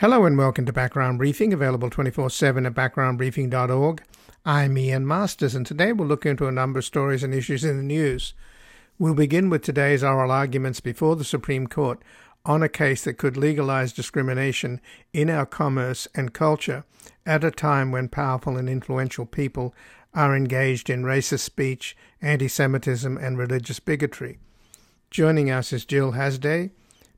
[0.00, 4.04] Hello and welcome to Background Briefing, available 24 7 at backgroundbriefing.org.
[4.46, 7.76] I'm Ian Masters, and today we'll look into a number of stories and issues in
[7.76, 8.32] the news.
[8.96, 12.00] We'll begin with today's oral arguments before the Supreme Court
[12.44, 14.80] on a case that could legalize discrimination
[15.12, 16.84] in our commerce and culture
[17.26, 19.74] at a time when powerful and influential people
[20.14, 24.38] are engaged in racist speech, anti Semitism, and religious bigotry.
[25.10, 26.70] Joining us is Jill Hasday,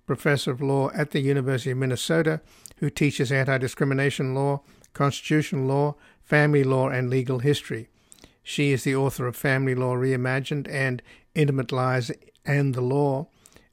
[0.07, 2.41] professor of law at the University of Minnesota
[2.81, 4.63] who teaches anti discrimination law,
[4.93, 7.89] constitutional law, family law, and legal history.
[8.43, 11.03] She is the author of Family Law Reimagined and
[11.35, 12.11] Intimate Lies
[12.45, 13.29] and the Law,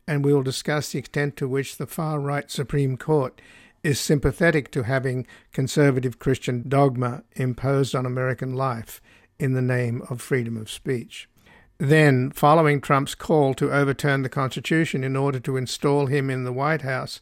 [0.07, 3.41] and we will discuss the extent to which the far right Supreme Court
[3.81, 9.01] is sympathetic to having conservative Christian dogma imposed on American life
[9.39, 11.29] in the name of freedom of speech.
[11.77, 16.53] Then, following Trump's call to overturn the Constitution in order to install him in the
[16.53, 17.21] White House,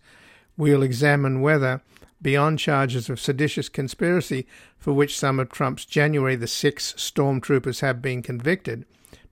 [0.57, 1.81] we'll examine whether,
[2.21, 8.01] beyond charges of seditious conspiracy for which some of Trump's January the 6th stormtroopers have
[8.01, 8.85] been convicted,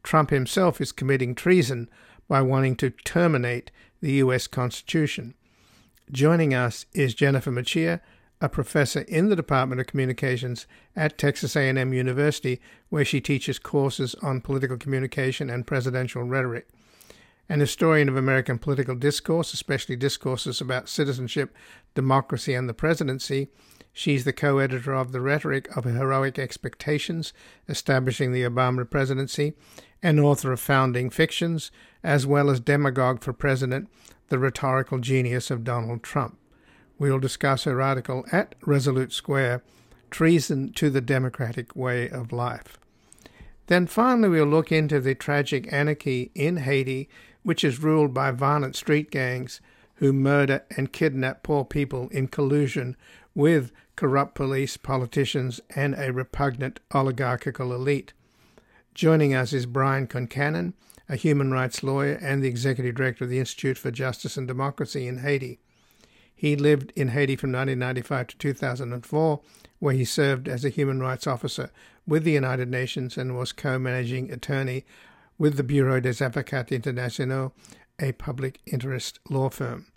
[0.03, 1.89] Trump himself is committing treason
[2.27, 4.47] by wanting to terminate the U.S.
[4.47, 5.33] Constitution.
[6.11, 8.01] Joining us is Jennifer Mercieca,
[8.41, 14.15] a professor in the Department of Communications at Texas A&M University, where she teaches courses
[14.15, 16.67] on political communication and presidential rhetoric
[17.49, 21.55] an historian of American political discourse, especially discourses about citizenship,
[21.93, 23.49] democracy, and the presidency.
[23.91, 27.33] She's the co editor of The Rhetoric of Heroic Expectations,
[27.69, 29.53] Establishing the Obama Presidency,
[30.01, 31.69] and author of Founding Fictions,
[32.03, 33.87] as well as Demagogue for President,
[34.29, 36.37] The Rhetorical Genius of Donald Trump.
[36.97, 39.63] We'll discuss her article at Resolute Square
[40.09, 42.77] Treason to the Democratic Way of Life.
[43.67, 47.09] Then finally, we'll look into the tragic anarchy in Haiti
[47.43, 49.61] which is ruled by violent street gangs
[49.95, 52.95] who murder and kidnap poor people in collusion
[53.35, 58.13] with corrupt police, politicians, and a repugnant oligarchical elite.
[58.93, 60.73] Joining us is Brian Concannon,
[61.09, 65.07] a human rights lawyer and the executive director of the Institute for Justice and Democracy
[65.07, 65.59] in Haiti.
[66.35, 69.41] He lived in Haiti from 1995 to 2004,
[69.79, 71.71] where he served as a human rights officer
[72.07, 74.85] with the United Nations and was co managing attorney
[75.37, 77.51] with the Bureau des Avocats Internationaux,
[77.99, 79.87] a public interest law firm.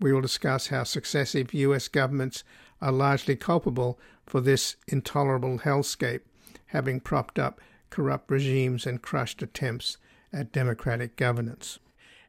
[0.00, 1.88] We will discuss how successive U.S.
[1.88, 2.44] governments
[2.80, 6.20] are largely culpable for this intolerable hellscape,
[6.66, 9.96] having propped up corrupt regimes and crushed attempts
[10.32, 11.78] at democratic governance.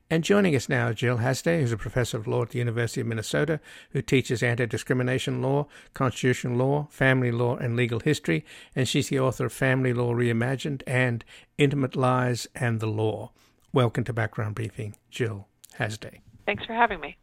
[0.10, 3.02] And joining us now is Jill Hasday, who's a professor of law at the University
[3.02, 3.60] of Minnesota,
[3.90, 8.46] who teaches anti discrimination law, constitutional law, family law, and legal history.
[8.74, 11.26] And she's the author of Family Law Reimagined and
[11.58, 13.32] Intimate Lies and the Law.
[13.74, 15.46] Welcome to Background Briefing, Jill
[15.78, 16.22] Hasday.
[16.46, 17.18] Thanks for having me.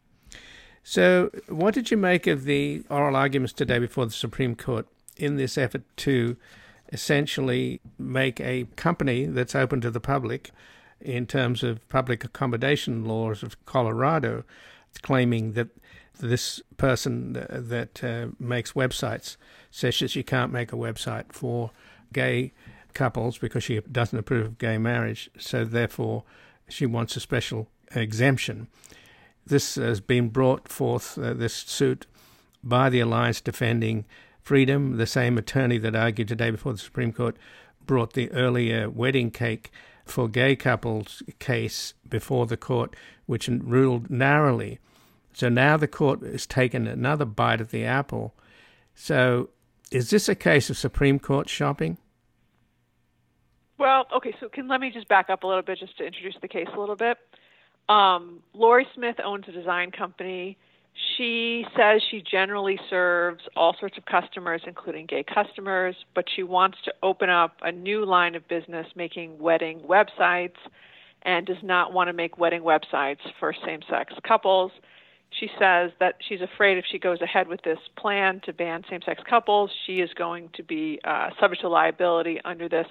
[0.83, 4.85] So, what did you make of the oral arguments today before the Supreme Court
[5.17, 6.37] in this effort to
[6.93, 10.51] essentially make a company that's open to the public?
[11.01, 14.43] In terms of public accommodation laws of Colorado,
[15.01, 15.67] claiming that
[16.19, 19.37] this person that uh, makes websites
[19.71, 21.71] says that she can't make a website for
[22.13, 22.53] gay
[22.93, 26.23] couples because she doesn't approve of gay marriage, so therefore
[26.69, 28.67] she wants a special exemption.
[29.45, 32.07] This has been brought forth, uh, this suit,
[32.63, 34.05] by the Alliance Defending
[34.41, 34.97] Freedom.
[34.97, 37.35] The same attorney that argued today before the Supreme Court
[37.85, 39.71] brought the earlier wedding cake
[40.05, 42.95] for gay couples case before the court,
[43.25, 44.79] which ruled narrowly.
[45.33, 48.33] So now the court has taken another bite at the apple.
[48.93, 49.49] So
[49.91, 51.97] is this a case of Supreme Court shopping?
[53.77, 56.35] Well, okay, so can let me just back up a little bit just to introduce
[56.41, 57.17] the case a little bit.
[57.89, 60.57] Um, Lorie Smith owns a design company
[61.17, 66.77] she says she generally serves all sorts of customers, including gay customers, but she wants
[66.85, 70.55] to open up a new line of business making wedding websites
[71.23, 74.71] and does not want to make wedding websites for same sex couples.
[75.37, 79.01] She says that she's afraid if she goes ahead with this plan to ban same
[79.05, 82.87] sex couples, she is going to be uh, subject to liability under this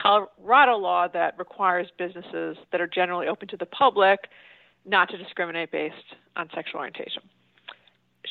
[0.00, 4.18] Colorado law that requires businesses that are generally open to the public
[4.84, 5.94] not to discriminate based
[6.34, 7.22] on sexual orientation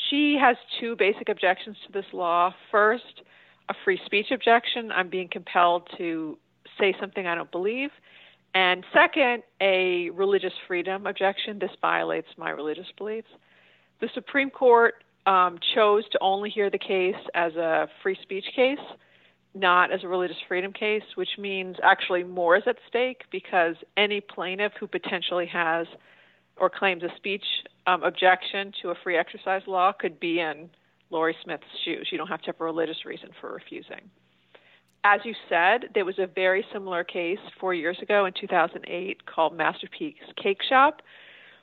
[0.10, 2.54] she has two basic objections to this law.
[2.72, 3.22] First,
[3.70, 4.92] a free speech objection.
[4.92, 6.38] I'm being compelled to
[6.80, 7.90] say something I don't believe.
[8.56, 11.60] And second, a religious freedom objection.
[11.60, 13.30] This violates my religious beliefs.
[14.00, 14.96] The Supreme Court
[15.26, 18.78] um, chose to only hear the case as a free speech case,
[19.56, 24.22] not as a religious freedom case, which means actually more is at stake because any
[24.22, 25.88] plaintiff who potentially has
[26.58, 27.44] or claims a speech
[27.88, 30.70] um, objection to a free exercise law could be in
[31.10, 32.10] Lorie Smith's shoes.
[32.12, 34.10] You don't have to have a religious reason for refusing.
[35.06, 39.56] As you said, there was a very similar case four years ago in 2008 called
[39.56, 41.00] Masterpiece Cakeshop,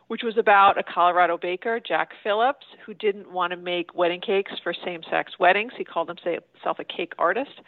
[0.08, 4.52] which was about a Colorado baker, Jack Phillips, who didn't want to make wedding cakes
[4.62, 5.72] for same sex weddings.
[5.78, 7.60] He called himself a cake artist,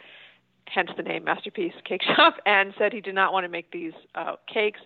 [0.65, 4.35] hence the name Masterpiece Cakeshop, and said he did not want to make these uh,
[4.51, 4.79] cakes.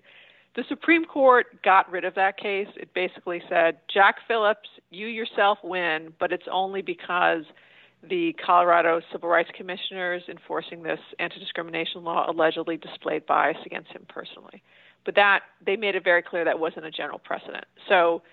[0.58, 2.68] The Supreme Court got rid of that case.
[2.78, 7.44] It basically said, Jack Phillips, you yourself win, but it's only because
[8.02, 14.08] the Colorado Civil Rights Commissioners enforcing this anti discrimination law allegedly displayed bias against him
[14.10, 14.64] personally.
[15.06, 17.66] But that, they made it very clear that wasn't a general precedent.
[17.88, 18.24] So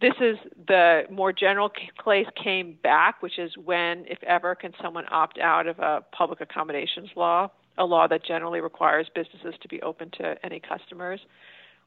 [0.00, 5.04] this is the more general case came back, which is when, if ever, can someone
[5.10, 9.82] opt out of a public accommodations law, a law that generally requires businesses to be
[9.82, 11.20] open to any customers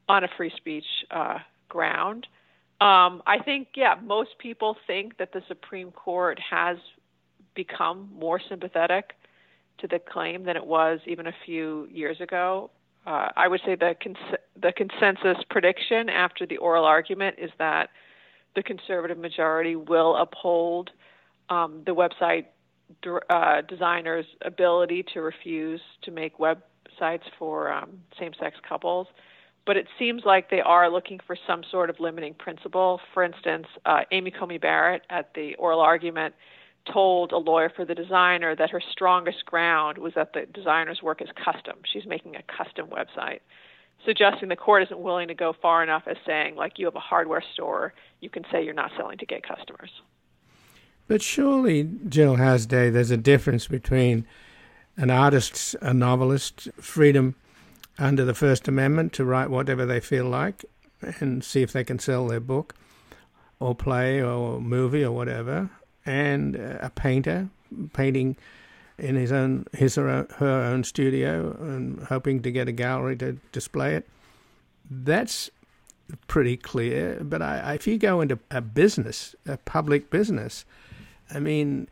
[0.08, 1.40] on a free speech uh,
[1.70, 2.28] ground.
[2.80, 6.78] Um, I think, yeah, most people think that the Supreme Court has
[7.54, 9.12] become more sympathetic
[9.80, 12.72] to the claim than it was even a few years ago.
[13.06, 17.90] Uh, I would say the cons- the consensus prediction after the oral argument is that
[18.56, 20.92] the conservative majority will uphold
[21.50, 22.46] um, the website
[23.30, 29.08] uh, designers' ability to refuse to make websites for um, same-sex couples
[29.66, 33.00] but it seems like they are looking for some sort of limiting principle.
[33.14, 36.34] For instance, uh, Amy Coney Barrett at the oral argument
[36.92, 41.22] told a lawyer for the designer that her strongest ground was that the designer's work
[41.22, 41.78] is custom.
[41.92, 43.42] She's making a custom website,
[44.04, 47.00] suggesting the court isn't willing to go far enough as saying, like, you have a
[47.00, 49.92] hardware store, you can say you're not selling to gay customers.
[51.08, 54.26] But surely, Jill Hasday, there's a difference between
[54.98, 57.36] an artist, a novelist, freedom
[58.02, 60.66] under the First Amendment to write whatever they feel like
[61.20, 62.76] and see if they can sell their book
[63.60, 65.70] or play or movie or whatever,
[66.06, 67.50] and uh, a painter
[67.94, 68.36] painting
[68.98, 73.38] in his own his or her own studio and hoping to get a gallery to
[73.52, 74.10] display it.
[74.90, 75.50] That's
[76.28, 77.20] pretty clear.
[77.22, 80.66] But I, if you go into a business, a public business,
[81.30, 81.88] I mean,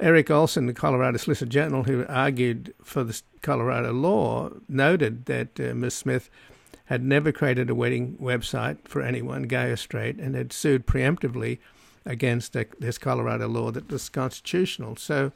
[0.00, 5.74] Eric Olson, the Colorado Solicitor General, who argued for the Colorado law, noted that uh,
[5.74, 5.94] Ms.
[5.94, 6.30] Smith
[6.86, 11.58] had never created a wedding website for anyone, gay or straight, and had sued preemptively
[12.06, 14.96] against a, this Colorado law that was constitutional.
[14.96, 15.32] So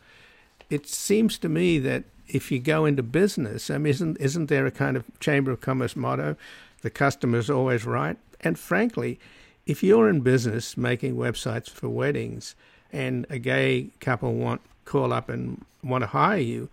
[0.71, 4.65] it seems to me that if you go into business, I mean, isn't isn't there
[4.65, 6.37] a kind of Chamber of Commerce motto,
[6.81, 8.17] "The customer is always right"?
[8.41, 9.21] And frankly,
[9.67, 12.55] if you're in business making websites for weddings
[12.93, 16.69] and a gay couple want call up and want to hire you,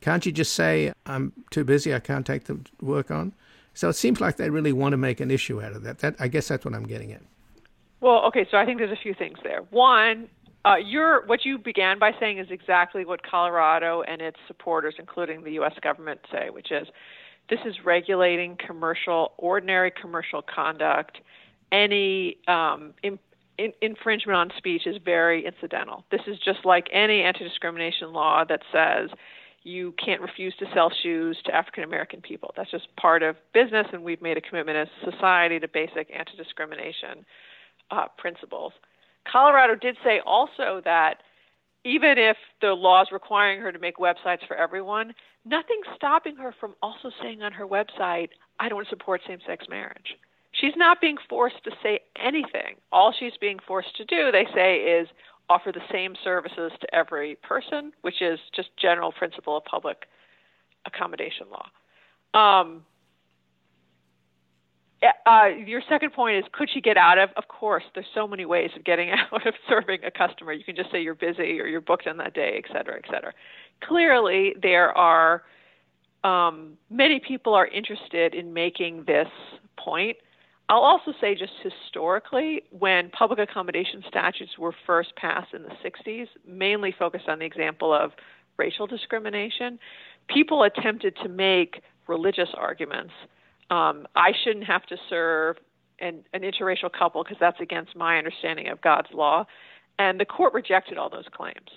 [0.00, 3.32] can't you just say, I'm too busy, I can't take the work on?
[3.74, 5.98] So it seems like they really want to make an issue out of that.
[5.98, 7.22] That I guess that's what I'm getting at.
[8.00, 9.62] Well, okay, so I think there's a few things there.
[9.70, 10.28] One,
[10.64, 15.42] uh, your what you began by saying is exactly what Colorado and its supporters, including
[15.42, 15.74] the U.S.
[15.82, 16.86] government, say, which is
[17.50, 21.18] this is regulating commercial, ordinary commercial conduct.
[21.72, 22.94] Any um,
[23.58, 26.04] in, infringement on speech is very incidental.
[26.10, 29.10] This is just like any anti discrimination law that says
[29.62, 32.52] you can't refuse to sell shoes to African American people.
[32.56, 36.10] That's just part of business, and we've made a commitment as a society to basic
[36.16, 37.24] anti discrimination
[37.90, 38.72] uh, principles.
[39.30, 41.22] Colorado did say also that
[41.84, 46.54] even if the law is requiring her to make websites for everyone, nothing's stopping her
[46.58, 50.16] from also saying on her website, I don't support same sex marriage.
[50.64, 52.76] She's not being forced to say anything.
[52.90, 55.08] All she's being forced to do, they say, is
[55.50, 60.06] offer the same services to every person, which is just general principle of public
[60.86, 61.68] accommodation law.
[62.40, 62.82] Um,
[65.26, 67.28] uh, your second point is could she get out of?
[67.36, 70.54] Of course, there's so many ways of getting out of serving a customer.
[70.54, 73.04] You can just say you're busy or you're booked on that day, et cetera, et
[73.10, 73.34] cetera.
[73.82, 75.42] Clearly, there are
[76.22, 79.28] um, many people are interested in making this
[79.76, 80.16] point.
[80.68, 86.26] I'll also say, just historically, when public accommodation statutes were first passed in the 60s,
[86.46, 88.12] mainly focused on the example of
[88.56, 89.78] racial discrimination,
[90.28, 93.12] people attempted to make religious arguments.
[93.70, 95.56] Um, I shouldn't have to serve
[96.00, 99.44] an, an interracial couple because that's against my understanding of God's law.
[99.98, 101.70] And the court rejected all those claims.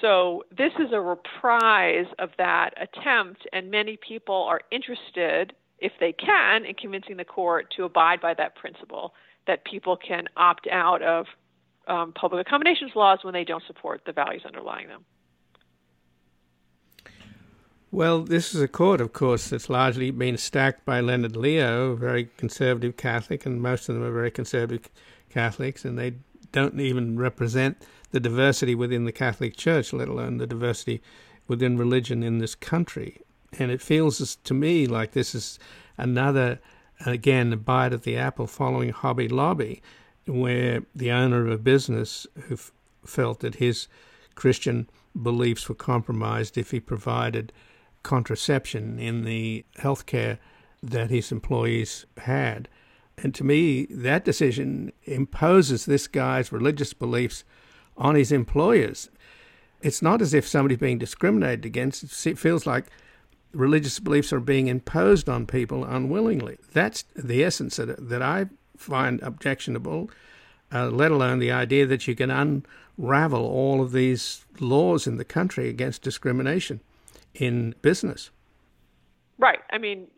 [0.00, 6.12] So this is a reprise of that attempt, and many people are interested if they
[6.12, 9.12] can, in convincing the court to abide by that principle
[9.46, 11.26] that people can opt out of
[11.86, 15.04] um, public accommodations laws when they don't support the values underlying them.
[17.92, 21.96] Well, this is a court, of course, that's largely been stacked by Leonard Leo, a
[21.96, 24.90] very conservative Catholic, and most of them are very conservative
[25.30, 26.14] Catholics, and they
[26.52, 27.80] don't even represent
[28.10, 31.00] the diversity within the Catholic Church, let alone the diversity
[31.46, 33.20] within religion in this country.
[33.58, 35.58] And it feels to me like this is
[35.96, 36.60] another,
[37.04, 39.82] again, a bite at the apple following Hobby Lobby,
[40.26, 42.72] where the owner of a business who f-
[43.04, 43.88] felt that his
[44.34, 44.88] Christian
[45.20, 47.52] beliefs were compromised if he provided
[48.02, 50.38] contraception in the healthcare
[50.82, 52.68] that his employees had.
[53.18, 57.44] And to me, that decision imposes this guy's religious beliefs
[57.96, 59.08] on his employers.
[59.80, 62.26] It's not as if somebody's being discriminated against.
[62.26, 62.86] It feels like
[63.56, 66.58] religious beliefs are being imposed on people unwillingly.
[66.72, 68.46] That's the essence that, that I
[68.76, 70.10] find objectionable,
[70.72, 75.24] uh, let alone the idea that you can unravel all of these laws in the
[75.24, 76.80] country against discrimination
[77.34, 78.30] in business.
[79.38, 79.60] Right.
[79.70, 80.08] I mean,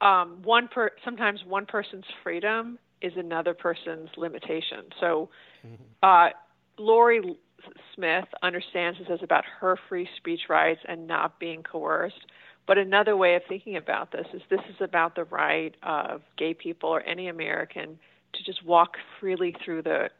[0.00, 4.86] um, one per sometimes one person's freedom is another person's limitation.
[5.00, 5.30] So,
[5.64, 5.82] mm-hmm.
[6.02, 6.30] uh,
[6.78, 7.36] Lorie
[7.94, 12.26] Smith understands this as about her free speech rights and not being coerced.
[12.68, 16.54] But another way of thinking about this is this is about the right of gay
[16.54, 17.98] people or any American
[18.34, 20.10] to just walk freely through the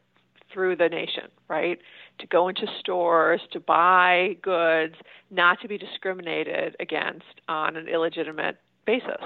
[0.53, 1.79] through the nation, right?
[2.21, 4.95] To go into stores, to buy goods,
[5.31, 9.23] not to be discriminated against on an illegitimate basis.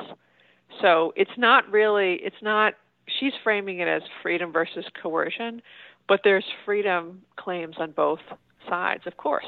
[0.81, 2.75] So it's not really, it's not,
[3.21, 5.63] she's framing it as freedom versus coercion,
[6.09, 8.19] but there's freedom claims on both
[8.69, 9.47] sides, of course.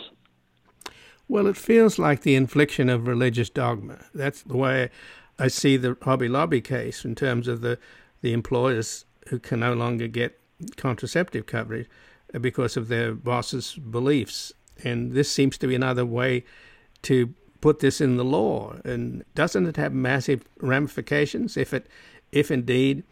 [1.28, 4.04] Well, it feels like the infliction of religious dogma.
[4.14, 4.90] That's the way
[5.38, 7.78] I see the Hobby Lobby case in terms of the,
[8.20, 10.38] the employers who can no longer get
[10.76, 11.88] contraceptive coverage
[12.40, 14.52] because of their boss's beliefs.
[14.82, 16.44] And this seems to be another way
[17.02, 18.76] to put this in the law.
[18.84, 21.86] And doesn't it have massive ramifications if it,
[22.32, 23.04] if indeed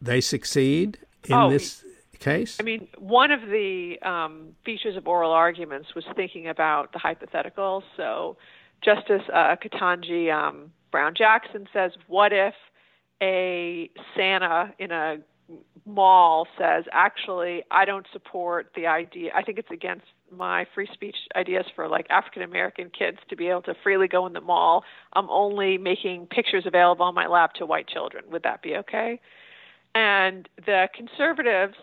[0.00, 1.84] they succeed in oh, this
[2.18, 2.56] case?
[2.60, 7.82] I mean, one of the um, features of oral arguments was thinking about the hypotheticals.
[7.96, 8.36] So
[8.84, 12.54] Justice uh, Ketanji um, Brown Jackson says, "What if
[13.22, 15.18] a Santa in a
[15.84, 19.30] mall says, actually, I don't support the idea.
[19.34, 20.06] I think it's against
[20.36, 24.26] my free speech ideas for like African American kids to be able to freely go
[24.26, 24.82] in the mall.
[25.12, 28.24] I'm only making pictures available on my lap to white children.
[28.32, 29.20] Would that be okay?
[29.94, 31.76] And the conservatives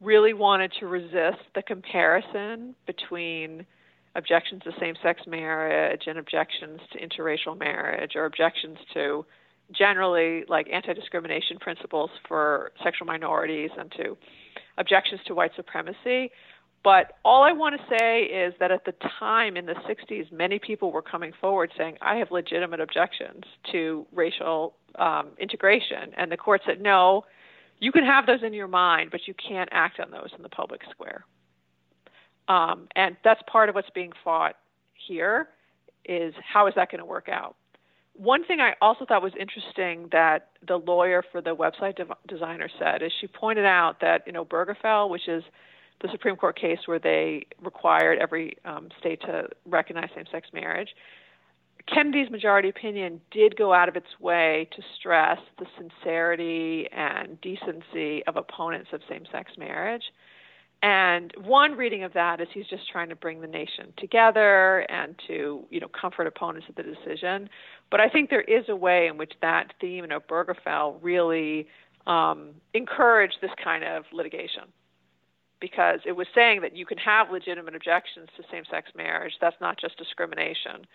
[0.00, 3.66] really wanted to resist the comparison between
[4.14, 9.24] objections to same sex marriage and objections to interracial marriage or objections to
[9.72, 14.16] generally like anti-discrimination principles for sexual minorities and to
[14.78, 16.30] objections to white supremacy.
[16.84, 20.58] But all I want to say is that at the time in the 60s, many
[20.58, 26.12] people were coming forward saying, I have legitimate objections to racial um, integration.
[26.16, 27.24] And the court said, no,
[27.78, 30.48] you can have those in your mind, but you can't act on those in the
[30.48, 31.24] public square.
[32.48, 34.56] Um, and that's part of what's being fought
[35.06, 35.48] here
[36.04, 37.56] is how is that going to work out?
[38.14, 42.70] One thing I also thought was interesting that the lawyer for the website de- designer
[42.78, 45.42] said is she pointed out that you know Obergefell, which is
[46.00, 50.90] the Supreme Court case where they required every um, state to recognize same-sex marriage.
[51.92, 58.24] Kennedy's majority opinion did go out of its way to stress the sincerity and decency
[58.26, 60.02] of opponents of same-sex marriage.
[60.82, 65.14] And one reading of that is he's just trying to bring the nation together and
[65.26, 67.48] to, you know, comfort opponents of the decision.
[67.90, 71.66] But I think there is a way in which that theme in Obergefell really
[72.06, 74.64] um, encouraged this kind of litigation
[75.60, 79.32] because it was saying that you can have legitimate objections to same-sex marriage.
[79.40, 80.86] That's not just discrimination.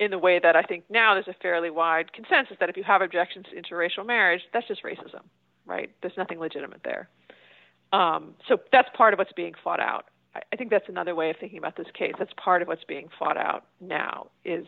[0.00, 2.82] In the way that I think now there's a fairly wide consensus that if you
[2.82, 5.22] have objections to interracial marriage, that's just racism,
[5.66, 5.90] right?
[6.02, 7.08] There's nothing legitimate there.
[7.92, 10.06] Um, so that's part of what's being fought out.
[10.34, 12.12] I, I think that's another way of thinking about this case.
[12.18, 14.66] That's part of what's being fought out now is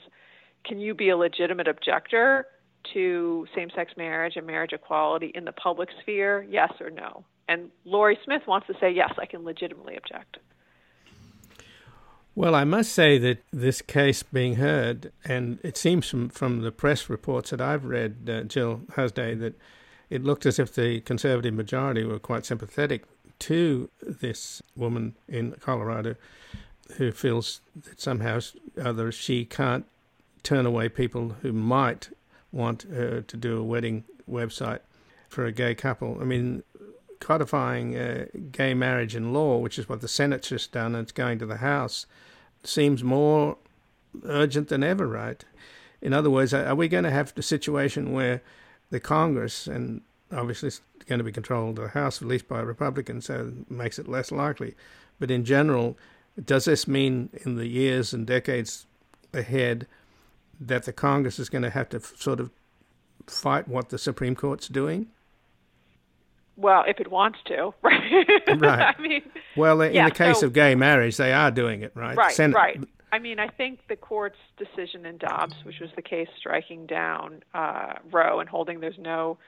[0.64, 2.46] can you be a legitimate objector
[2.94, 6.46] to same-sex marriage and marriage equality in the public sphere?
[6.48, 7.24] Yes or no?
[7.48, 10.38] And Lorie Smith wants to say yes, I can legitimately object.
[12.36, 16.70] Well, I must say that this case being heard, and it seems from, from the
[16.70, 19.58] press reports that I've read, uh, Jill Hasday, that
[20.10, 23.04] it looked as if the Conservative majority were quite sympathetic
[23.38, 26.16] to this woman in Colorado
[26.98, 28.40] who feels that somehow
[28.78, 29.86] other she can't
[30.42, 32.10] turn away people who might
[32.52, 34.80] want her to do a wedding website
[35.30, 36.18] for a gay couple.
[36.20, 36.62] I mean,
[37.20, 41.12] codifying uh, gay marriage in law, which is what the Senate's just done, and it's
[41.12, 42.06] going to the House,
[42.64, 43.56] seems more
[44.24, 45.44] urgent than ever, right?
[46.00, 48.42] In other words, are we going to have the situation where
[48.90, 53.26] the Congress and obviously it's going to be controlled the House, at least by Republicans,
[53.26, 54.74] so it makes it less likely.
[55.18, 55.96] But in general,
[56.42, 58.86] does this mean in the years and decades
[59.32, 59.86] ahead
[60.60, 62.50] that the Congress is going to have to sort of
[63.26, 65.08] fight what the Supreme Court's doing?
[66.56, 68.02] Well, if it wants to, right?
[68.48, 68.94] right.
[68.96, 69.22] I mean,
[69.56, 72.16] well, in yeah, the case so, of gay marriage, they are doing it, right?
[72.16, 72.80] Right, Senate, right.
[73.12, 77.42] I mean, I think the court's decision in Dobbs, which was the case striking down
[77.54, 79.38] uh, Roe and holding there's no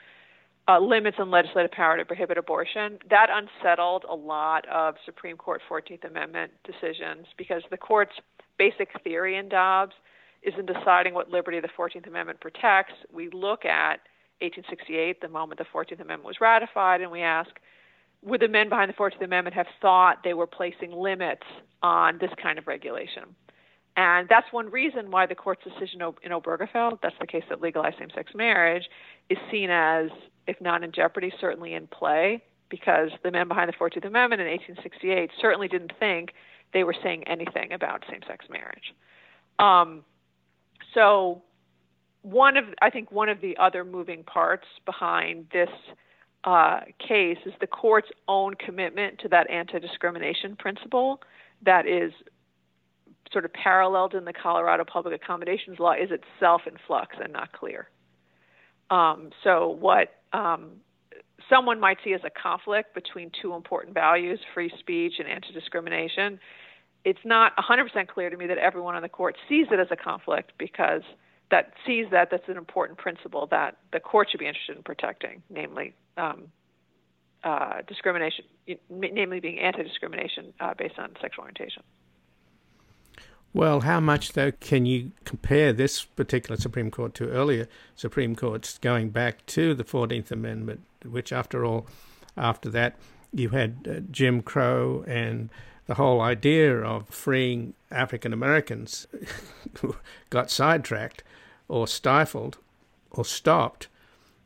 [0.69, 5.63] uh, limits on legislative power to prohibit abortion, that unsettled a lot of Supreme Court
[5.69, 8.13] 14th Amendment decisions because the court's
[8.59, 9.95] basic theory in Dobbs
[10.43, 12.93] is in deciding what liberty the 14th Amendment protects.
[13.13, 14.01] We look at
[14.41, 17.51] 1868, the moment the 14th Amendment was ratified, and we ask,
[18.23, 21.47] would the men behind the 14th Amendment have thought they were placing limits
[21.83, 23.25] on this kind of regulation?
[23.97, 27.99] And that's one reason why the court's decision in Obergefell, that's the case that legalized
[27.99, 28.85] same sex marriage,
[29.29, 30.11] is seen as,
[30.47, 34.49] if not in jeopardy, certainly in play, because the men behind the 14th Amendment in
[34.49, 36.33] 1868 certainly didn't think
[36.73, 38.95] they were saying anything about same sex marriage.
[39.59, 40.05] Um,
[40.95, 41.43] so,
[42.23, 45.71] one of, I think, one of the other moving parts behind this
[46.45, 51.21] uh, case is the court's own commitment to that anti discrimination principle
[51.65, 52.13] that is
[53.33, 57.53] sort of paralleled in the Colorado Public Accommodations Law is itself in flux and not
[57.53, 57.89] clear.
[58.91, 60.71] Um, so, what um,
[61.51, 66.39] someone might see as a conflict between two important values, free speech and anti discrimination,
[67.05, 69.97] it's not 100% clear to me that everyone on the court sees it as a
[69.97, 71.03] conflict because
[71.51, 75.43] that sees that that's an important principle that the court should be interested in protecting,
[75.49, 76.45] namely um,
[77.45, 78.45] uh, discrimination,
[78.91, 81.83] namely being anti discrimination uh, based on sexual orientation.
[83.55, 88.77] Well, how much, though, can you compare this particular Supreme Court to earlier Supreme Courts
[88.79, 91.87] going back to the 14th Amendment, which, after all,
[92.37, 92.97] after that,
[93.33, 95.49] you had uh, Jim Crow and
[95.87, 99.07] the whole idea of freeing African Americans
[100.31, 101.25] got sidetracked
[101.69, 102.59] or stifled
[103.11, 103.89] or stopped,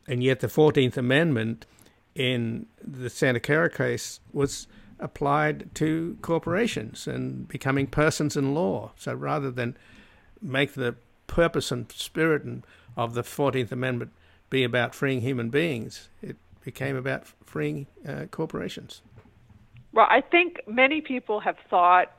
[0.07, 1.65] and yet the 14th Amendment
[2.15, 4.67] in the Santa Clara case was
[4.99, 8.91] applied to corporations and becoming persons in law.
[8.95, 9.75] So rather than
[10.41, 10.95] make the
[11.27, 12.43] purpose and spirit
[12.95, 14.11] of the 14th Amendment
[14.49, 19.01] be about freeing human beings, it became about freeing uh, corporations.
[19.91, 22.11] Well, I think many people have thought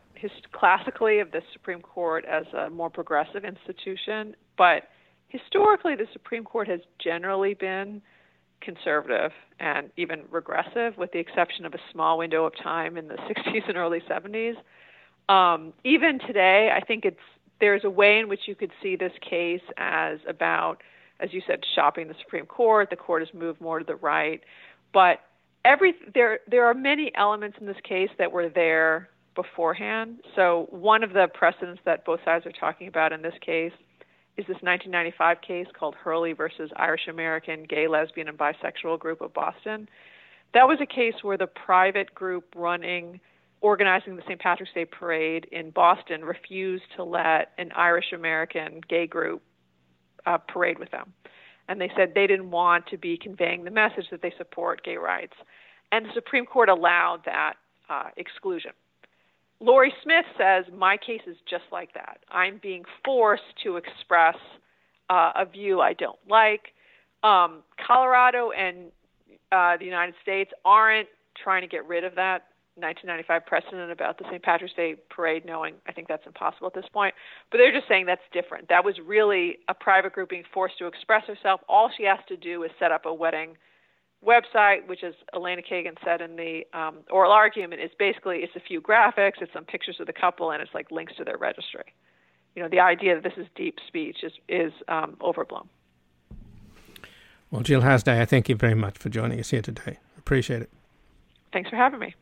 [0.53, 4.89] classically of the Supreme Court as a more progressive institution, but
[5.35, 8.01] historically the Supreme Court has generally been
[8.61, 13.15] conservative and even regressive, with the exception of a small window of time in the
[13.47, 14.55] 60s and early 70s.
[15.29, 17.19] Um, even today, I think it's
[17.61, 20.83] there's a way in which you could see this case as about,
[21.21, 22.91] as you said, shopping the Supreme Court.
[22.91, 24.43] The court has moved more to the right,
[24.93, 25.21] but
[25.65, 30.19] every there there are many elements in this case that were there beforehand.
[30.37, 33.73] So one of the precedents that both sides are talking about in this case
[34.37, 39.33] is this 1995 case called Hurley versus Irish American Gay, Lesbian, and Bisexual Group of
[39.33, 39.89] Boston.
[40.55, 43.21] That was a case where the private group running,
[43.61, 44.41] organizing the St.
[44.41, 49.43] Patrick's Day parade in Boston refused to let an Irish American gay group
[50.27, 51.13] uh, parade with them.
[51.69, 54.97] And they said they didn't want to be conveying the message that they support gay
[54.97, 55.35] rights.
[55.93, 57.55] And the Supreme Court allowed that
[57.89, 58.73] uh, exclusion.
[59.61, 62.19] Lorie Smith says, My case is just like that.
[62.31, 64.37] I'm being forced to express
[65.11, 66.73] uh, a view I don't like.
[67.23, 68.93] Um, Colorado and
[69.53, 71.09] uh, the United States aren't
[71.43, 72.45] trying to get rid of that
[72.77, 74.43] 1995 precedent about the St.
[74.43, 77.15] Patrick's Day parade, knowing I think that's impossible at this point.
[77.51, 78.69] But they're just saying that's different.
[78.69, 81.61] That was really a private group being forced to express herself.
[81.69, 83.57] All she has to do is set up a wedding
[84.25, 88.61] website, which as Elena Kagan said in the um, oral argument, is basically it's a
[88.61, 91.93] few graphics, it's some pictures of the couple, and it's like links to their registry.
[92.55, 95.69] You know, the idea that this is deep speech is is um, overblown.
[97.51, 99.99] Well, Jill Hasday, I thank you very much for joining us here today.
[100.19, 100.71] Appreciate it.
[101.53, 102.15] Thanks for having me.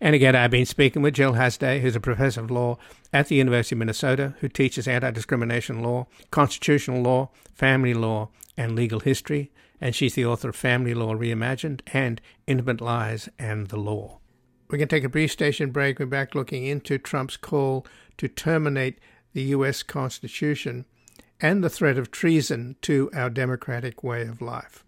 [0.00, 2.76] And again, I've been speaking with Jill Hasday, who's a professor of law
[3.12, 8.76] at the University of Minnesota, who teaches anti discrimination law, constitutional law, family law, and
[8.76, 9.50] legal history
[9.80, 14.20] and she's the author of Family Law Reimagined and Intimate Lies and the Law.
[14.68, 15.98] We're going to take a brief station break.
[15.98, 18.98] We're back looking into Trump's call to terminate
[19.32, 19.82] the U.S.
[19.82, 20.86] Constitution
[21.40, 24.84] and the threat of treason to our democratic way of life.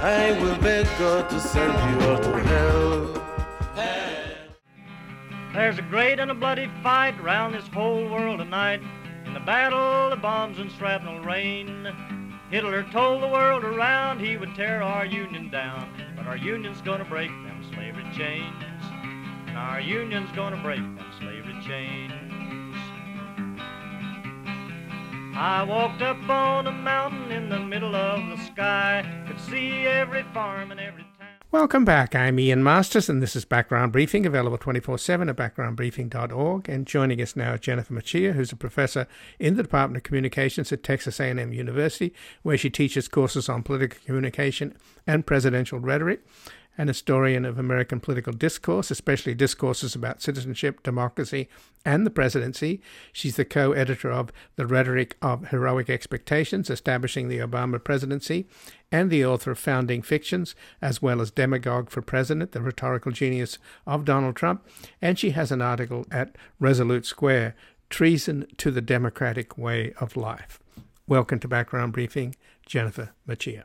[0.00, 3.14] I will beg God to send you all to hell.
[5.52, 8.80] There's a great and a bloody fight round this whole world tonight.
[9.26, 11.92] In the battle, the bombs and shrapnel rain.
[12.48, 17.04] Hitler told the world around he would tear our union down, but our union's gonna
[17.04, 18.64] break them slavery chains.
[19.48, 22.12] And our union's gonna break them slavery chains.
[25.34, 30.22] I walked up on a mountain in the middle of the sky, could see every
[30.34, 31.28] farm and every town.
[31.50, 32.14] Welcome back.
[32.14, 36.68] I'm Ian Masters, and this is Background Briefing, available 24 7 at backgroundbriefing.org.
[36.68, 39.06] And joining us now is Jennifer Mercieca, who's a professor
[39.38, 43.98] in the Department of Communications at Texas A&M University, where she teaches courses on political
[44.04, 46.20] communication and presidential rhetoric
[46.78, 51.48] an historian of American political discourse, especially discourses about citizenship, democracy,
[51.84, 52.80] and the presidency.
[53.12, 58.46] She's the co editor of The Rhetoric of Heroic Expectations, Establishing the Obama Presidency,
[58.92, 63.58] and the author of Founding Fictions, as well as Demagogue for President, The Rhetorical Genius
[63.84, 64.64] of Donald Trump.
[65.02, 67.56] And she has an article at Resolute Square
[67.90, 70.60] Treason to the Democratic Way of Life.
[71.08, 72.36] Welcome to Background Briefing,
[72.66, 73.64] Jennifer Mercieca.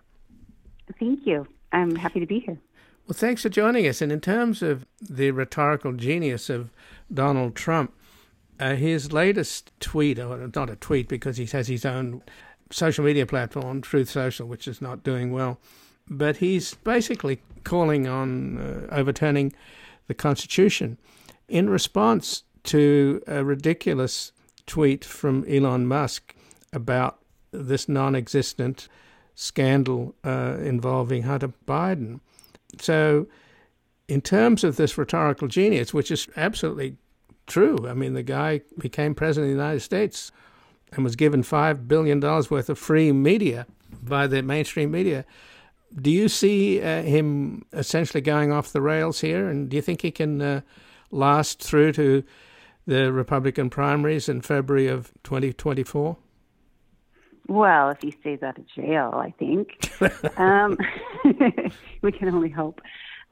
[1.00, 1.46] Thank you.
[1.72, 2.58] I'm happy to be here.
[3.06, 4.02] Well, thanks for joining us.
[4.02, 6.70] And in terms of the rhetorical genius of
[7.14, 7.94] Donald Trump,
[8.60, 12.22] uh, his latest tweet, or not a tweet because he has his own
[12.72, 15.60] social media platform, Truth Social, which is not doing well,
[16.10, 19.54] but he's basically calling on uh, overturning
[20.08, 20.98] the Constitution
[21.50, 24.32] in response to a ridiculous
[24.66, 26.34] tweet from Elon Musk
[26.72, 27.20] about
[27.52, 28.88] this non existent
[29.36, 32.22] scandal uh, involving Hunter Biden.
[32.80, 33.28] So,
[34.08, 36.98] in terms of this rhetorical genius, which is absolutely
[37.48, 40.32] true, I mean, the guy became president of the United States
[40.92, 43.66] and was given $5 billion worth of free media
[44.02, 45.26] by the mainstream media.
[45.96, 49.48] Do you see uh, him essentially going off the rails here?
[49.48, 50.62] And do you think he can uh,
[51.12, 52.24] last through to
[52.86, 56.18] the Republican primaries in February of 2024?
[57.48, 59.90] Well, if he stays out of jail, I think.
[60.40, 60.78] um,
[62.02, 62.82] we can only hope.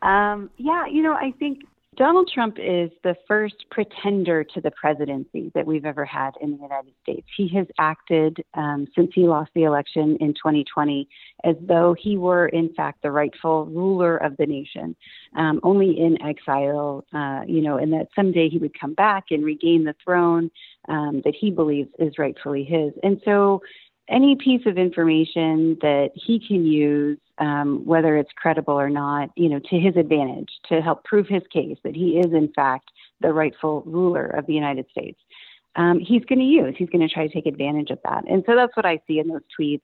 [0.02, 1.63] Um, yeah, you know, I think
[1.97, 6.58] Donald Trump is the first pretender to the presidency that we've ever had in the
[6.58, 7.28] United States.
[7.36, 11.10] He has acted um, since he lost the election in 2020
[11.43, 14.95] as though he were, in fact, the rightful ruler of the nation,
[15.36, 19.43] um, only in exile, uh, you know, and that someday he would come back and
[19.43, 20.50] regain the throne
[20.88, 22.93] um, that he believes is rightfully his.
[23.04, 23.62] And so
[24.10, 29.50] any piece of information that he can use, um, whether it's credible or not, you
[29.50, 33.34] know, to his advantage to help prove his case that he is in fact the
[33.34, 35.20] rightful ruler of the United States.
[35.76, 36.76] Um, he's going to use.
[36.78, 39.20] He's going to try to take advantage of that, and so that's what I see
[39.20, 39.82] in those tweets.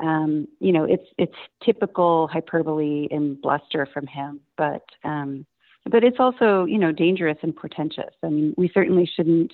[0.00, 5.46] Um, you know, it's it's typical hyperbole and bluster from him, but um,
[5.88, 8.14] but it's also you know dangerous and portentous.
[8.24, 9.52] I mean, we certainly shouldn't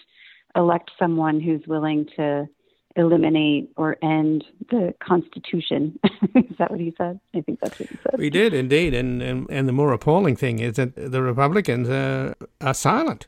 [0.56, 2.48] elect someone who's willing to
[2.98, 5.98] eliminate or end the Constitution.
[6.34, 7.20] is that what he said?
[7.34, 8.18] I think that's what he said.
[8.18, 12.34] We did indeed, and and, and the more appalling thing is that the Republicans uh,
[12.60, 13.26] are silent.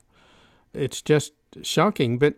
[0.73, 2.19] It's just shocking.
[2.19, 2.37] But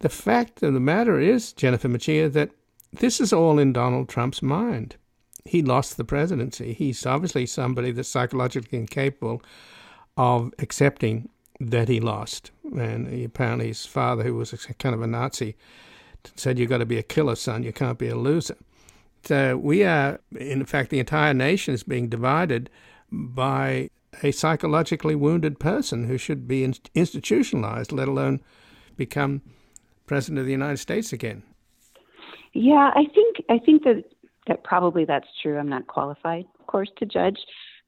[0.00, 2.50] the fact of the matter is, Jennifer Mercieca, that
[2.92, 4.96] this is all in Donald Trump's mind.
[5.44, 6.72] He lost the presidency.
[6.72, 9.42] He's obviously somebody that's psychologically incapable
[10.16, 11.28] of accepting
[11.60, 12.50] that he lost.
[12.76, 15.56] And apparently his father, who was kind of a Nazi,
[16.34, 17.62] said you've got to be a killer, son.
[17.62, 18.56] You can't be a loser.
[19.24, 22.70] So we are, in fact, the entire nation is being divided
[23.12, 23.90] by
[24.22, 28.40] a psychologically wounded person who should be institutionalized, let alone
[28.96, 29.42] become
[30.06, 31.42] president of the United States again.
[32.52, 34.04] Yeah, I think I think that
[34.48, 35.58] that probably that's true.
[35.58, 37.38] I'm not qualified, of course, to judge,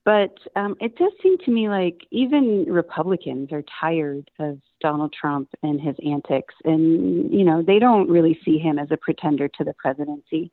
[0.05, 5.49] but um, it does seem to me like even Republicans are tired of Donald Trump
[5.63, 6.55] and his antics.
[6.65, 10.51] And, you know, they don't really see him as a pretender to the presidency.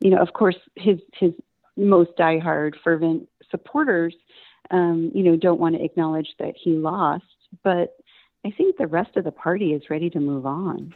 [0.00, 1.32] You know, of course, his, his
[1.76, 4.14] most diehard, fervent supporters,
[4.70, 7.24] um, you know, don't want to acknowledge that he lost.
[7.64, 7.96] But
[8.44, 10.94] I think the rest of the party is ready to move on.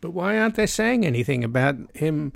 [0.00, 2.32] But why aren't they saying anything about him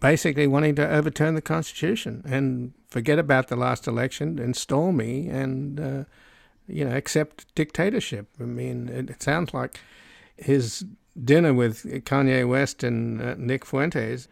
[0.00, 4.56] basically wanting to overturn the Constitution and forget about the last election, and
[4.96, 6.04] me, and uh,
[6.68, 8.28] you know accept dictatorship.
[8.40, 9.80] I mean, it, it, sounds like
[10.36, 10.84] his
[11.22, 14.28] dinner with Kanye West and uh, Nick Fuentes,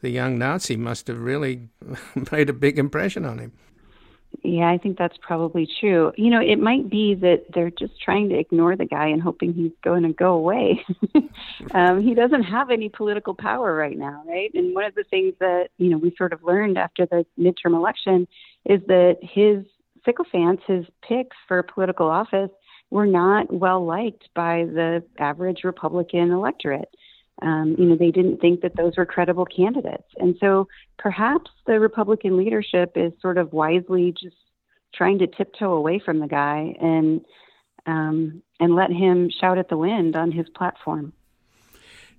[0.00, 1.68] the young Nazi, must have really
[2.32, 3.52] made a big impression on him.
[4.42, 6.12] Yeah, I think that's probably true.
[6.16, 9.52] You know, it might be that they're just trying to ignore the guy and hoping
[9.52, 10.84] he's going to go away.
[11.74, 14.50] um, he doesn't have any political power right now, right?
[14.54, 17.74] And one of the things that, you know, we sort of learned after the midterm
[17.74, 18.28] election
[18.64, 19.64] is that his
[20.08, 22.50] sycophants, his picks for political office,
[22.90, 26.88] were not well liked by the average Republican electorate.
[27.42, 30.08] Um, you know, they didn't think that those were credible candidates.
[30.16, 30.66] And so
[30.98, 34.36] perhaps the Republican leadership is sort of wisely just
[34.94, 37.20] trying to tiptoe away from the guy and
[37.86, 41.12] um, and let him shout at the wind on his platform.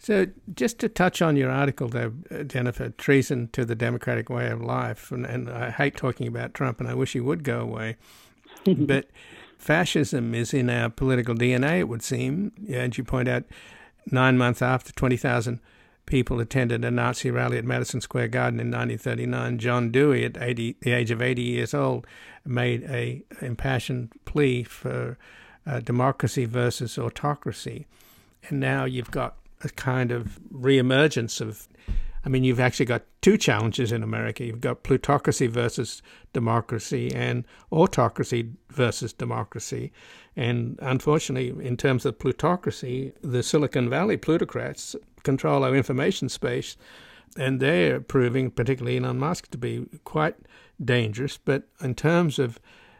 [0.01, 2.13] So, just to touch on your article, though,
[2.47, 6.79] Jennifer, treason to the democratic way of life, and, and I hate talking about Trump,
[6.79, 7.97] and I wish he would go away,
[8.65, 9.09] but
[9.57, 12.53] fascism is in our political DNA, it would seem.
[12.71, 13.43] As you point out,
[14.09, 15.59] nine months after 20,000
[16.05, 20.77] people attended a Nazi rally at Madison Square Garden in 1939, John Dewey, at 80,
[20.79, 22.07] the age of 80 years old,
[22.45, 25.17] made a impassioned plea for
[25.67, 27.85] uh, democracy versus autocracy.
[28.47, 31.67] And now you've got a kind of reemergence of
[32.25, 34.43] I mean, you've actually got two challenges in America.
[34.43, 36.01] You've got plutocracy versus
[36.33, 39.91] democracy and autocracy versus democracy.
[40.35, 46.75] And unfortunately, in terms of plutocracy, the Silicon Valley plutocrats control our information space,
[47.37, 50.35] and they're proving, particularly Elon Musk, to be quite
[50.83, 51.37] dangerous.
[51.37, 52.59] But in terms of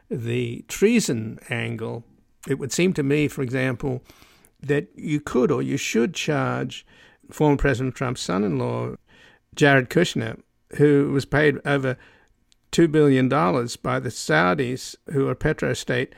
[0.09, 2.03] the treason angle,
[2.47, 4.01] it would seem to me, for example,
[4.61, 6.85] that you could or you should charge
[7.31, 8.95] former President Trump's son in law,
[9.55, 10.41] Jared Kushner,
[10.75, 11.97] who was paid over
[12.71, 16.09] $2 billion by the Saudis, who are petrostate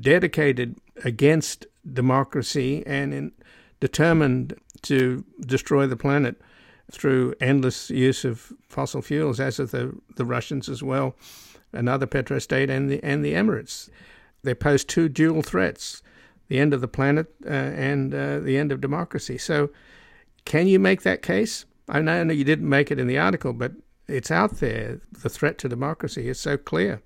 [0.00, 3.32] dedicated against democracy and in,
[3.80, 6.40] determined to destroy the planet
[6.90, 11.14] through endless use of fossil fuels, as are the, the Russians as well,
[11.72, 13.88] another petrostate, and the, and the Emirates.
[14.42, 16.02] They pose two dual threats
[16.48, 19.38] the end of the planet uh, and uh, the end of democracy.
[19.38, 19.70] So,
[20.44, 21.66] can you make that case?
[21.88, 23.72] I know you didn't make it in the article, but
[24.06, 25.00] it's out there.
[25.12, 27.02] The threat to democracy is so clear.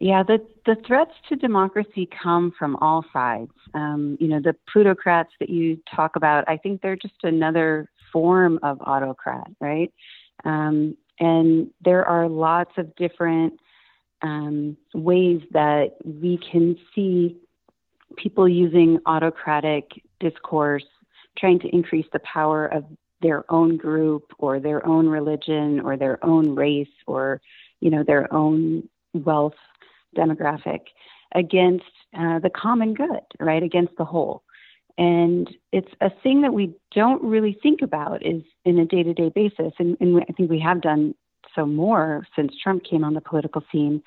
[0.00, 3.52] Yeah, the the threats to democracy come from all sides.
[3.74, 8.58] Um, you know, the plutocrats that you talk about, I think they're just another form
[8.62, 9.92] of autocrat, right?
[10.44, 13.60] Um, and there are lots of different
[14.22, 17.36] um, ways that we can see
[18.16, 20.84] people using autocratic discourse
[21.38, 22.84] trying to increase the power of
[23.22, 27.40] their own group or their own religion or their own race or
[27.80, 29.54] you know their own wealth
[30.16, 30.80] demographic
[31.34, 31.84] against
[32.18, 34.42] uh, the common good right against the whole.
[34.98, 39.72] And it's a thing that we don't really think about is in a day-to-day basis.
[39.78, 41.14] And, and i think we have done
[41.54, 44.02] so more since trump came on the political scene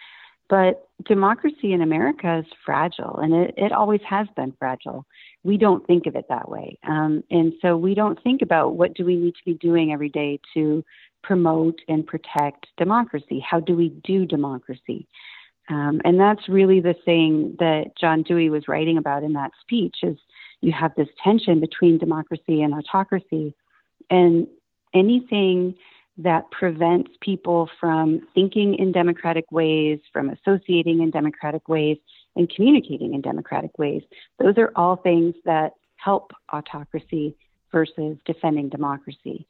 [0.54, 5.04] but democracy in America is fragile, and it, it always has been fragile.
[5.44, 6.78] We don't think of it that way.
[6.88, 10.10] Um, and so we don't think about what do we need to be doing every
[10.10, 10.86] day to
[11.24, 13.44] promote and protect democracy?
[13.44, 15.08] How do we do democracy?
[15.72, 19.96] Um, and that's really the thing that John Dewey was writing about in that speech
[20.04, 20.18] is
[20.62, 23.56] you have this tension between democracy and autocracy.
[24.12, 24.46] And
[24.94, 25.74] anything
[26.18, 31.98] that prevents people from thinking in democratic ways, from associating in democratic ways,
[32.36, 34.04] and communicating in democratic ways.
[34.40, 37.36] Those are all things that help autocracy
[37.72, 39.48] versus defending democracy.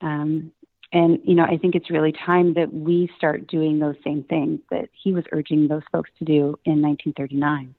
[0.00, 0.52] Um,
[0.92, 4.60] and, you know, I think it's really time that we start doing those same things
[4.70, 7.74] that he was urging those folks to do in 1939.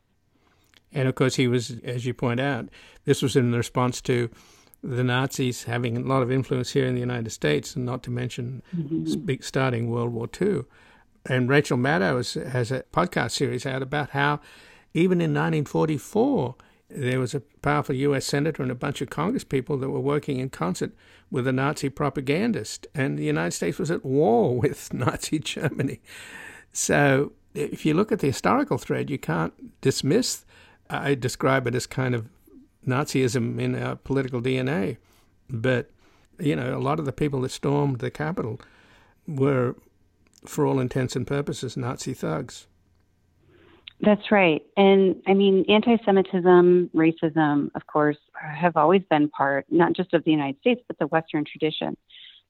[0.93, 2.69] And of course, he was, as you point out,
[3.05, 4.29] this was in response to
[4.87, 8.11] the Nazis having a lot of influence here in the United States, and not to
[8.11, 9.33] mention mm-hmm.
[9.41, 10.63] starting World War II.
[11.25, 14.39] And Rachel Maddow has, has a podcast series out about how
[14.93, 16.55] even in 1944,
[16.89, 18.25] there was a powerful U.S.
[18.25, 20.93] senator and a bunch of Congress people that were working in concert
[21.29, 25.99] with a Nazi propagandist, and the United States was at war with Nazi Germany.
[26.71, 30.45] So, if you look at the historical thread, you can't dismiss.
[30.89, 32.29] I describe it as kind of
[32.87, 34.97] Nazism in our political DNA.
[35.49, 35.89] But,
[36.39, 38.59] you know, a lot of the people that stormed the Capitol
[39.27, 39.75] were,
[40.45, 42.67] for all intents and purposes, Nazi thugs.
[43.99, 44.61] That's right.
[44.75, 50.23] And I mean, anti Semitism, racism, of course, have always been part, not just of
[50.23, 51.97] the United States, but the Western tradition.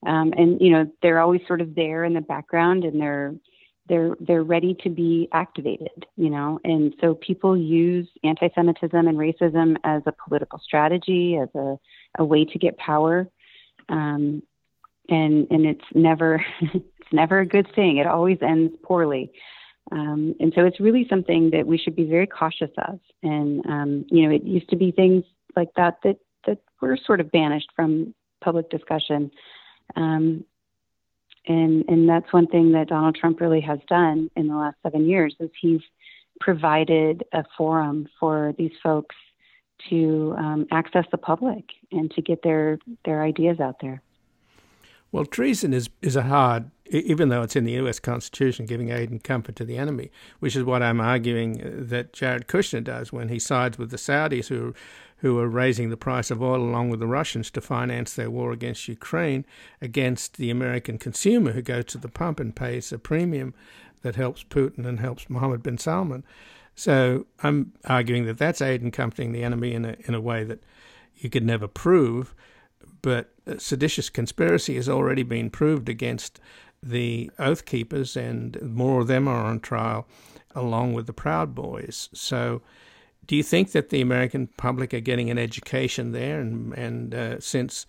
[0.05, 3.33] Um, and, you know, they're always sort of there in the background and they're
[3.87, 6.59] they're they're ready to be activated, you know.
[6.63, 11.77] And so people use anti-Semitism and racism as a political strategy, as a,
[12.17, 13.27] a way to get power.
[13.89, 14.43] Um,
[15.09, 17.97] and and it's never it's never a good thing.
[17.97, 19.31] It always ends poorly.
[19.91, 22.99] Um, and so it's really something that we should be very cautious of.
[23.23, 25.23] And um, you know, it used to be things
[25.55, 29.31] like that that that were sort of banished from public discussion.
[29.95, 30.43] Um,
[31.47, 35.07] and and that's one thing that Donald Trump really has done in the last seven
[35.07, 35.81] years is he's
[36.39, 39.15] provided a forum for these folks
[39.89, 44.01] to um, access the public and to get their their ideas out there.
[45.11, 47.99] Well, treason is is a hard, even though it's in the U.S.
[47.99, 52.47] Constitution, giving aid and comfort to the enemy, which is what I'm arguing that Jared
[52.47, 54.73] Kushner does when he sides with the Saudis who
[55.17, 58.51] who are raising the price of oil along with the Russians to finance their war
[58.51, 59.45] against Ukraine,
[59.81, 63.53] against the American consumer who goes to the pump and pays a premium
[64.01, 66.23] that helps Putin and helps Mohammed bin Salman.
[66.75, 70.43] So I'm arguing that that's aid and comforting the enemy in a in a way
[70.43, 70.63] that
[71.15, 72.35] you could never prove,
[73.01, 76.39] but seditious conspiracy has already been proved against
[76.83, 80.07] the Oath Keepers, and more of them are on trial,
[80.53, 82.09] along with the Proud Boys.
[82.13, 82.61] So,
[83.27, 86.39] do you think that the American public are getting an education there?
[86.39, 87.85] And, and uh, since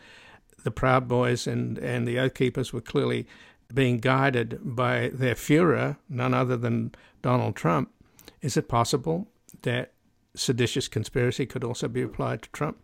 [0.65, 3.27] the Proud Boys and, and the Oath Keepers were clearly
[3.73, 7.91] being guided by their Fuhrer, none other than Donald Trump,
[8.43, 9.29] is it possible
[9.63, 9.93] that
[10.35, 12.79] seditious conspiracy could also be applied to Trump?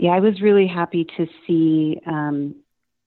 [0.00, 2.54] yeah, I was really happy to see um,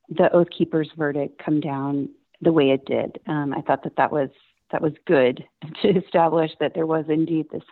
[0.09, 3.19] the Oath Keepers verdict come down the way it did.
[3.27, 4.29] Um, I thought that that was
[4.71, 5.43] that was good
[5.81, 7.63] to establish that there was indeed this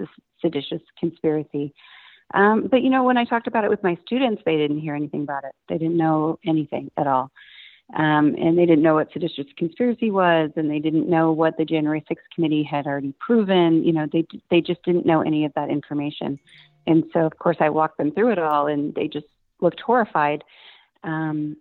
[0.42, 1.74] seditious conspiracy.
[2.34, 4.96] Um, but you know, when I talked about it with my students, they didn't hear
[4.96, 5.54] anything about it.
[5.68, 7.30] They didn't know anything at all,
[7.96, 11.66] um, and they didn't know what seditious conspiracy was, and they didn't know what the
[11.66, 13.84] January 6th committee had already proven.
[13.84, 16.40] You know, they they just didn't know any of that information.
[16.88, 19.28] And so, of course, I walked them through it all, and they just
[19.60, 20.44] looked horrified.
[21.04, 21.58] Um,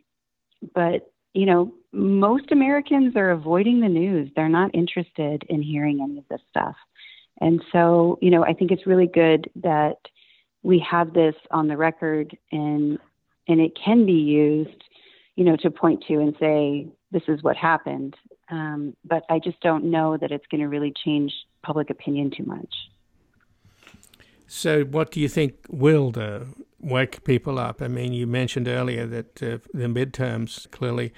[0.75, 4.31] but you know, most Americans are avoiding the news.
[4.35, 6.77] They're not interested in hearing any of this stuff.
[7.41, 9.97] And so, you know, I think it's really good that
[10.63, 12.99] we have this on the record and
[13.49, 14.85] and it can be used,
[15.35, 18.15] you know, to point to and say this is what happened.
[18.49, 22.45] Um, but I just don't know that it's going to really change public opinion too
[22.45, 22.73] much.
[24.47, 26.13] So, what do you think will
[26.81, 27.81] wake people up?
[27.81, 31.13] I mean, you mentioned earlier that uh, the midterms clearly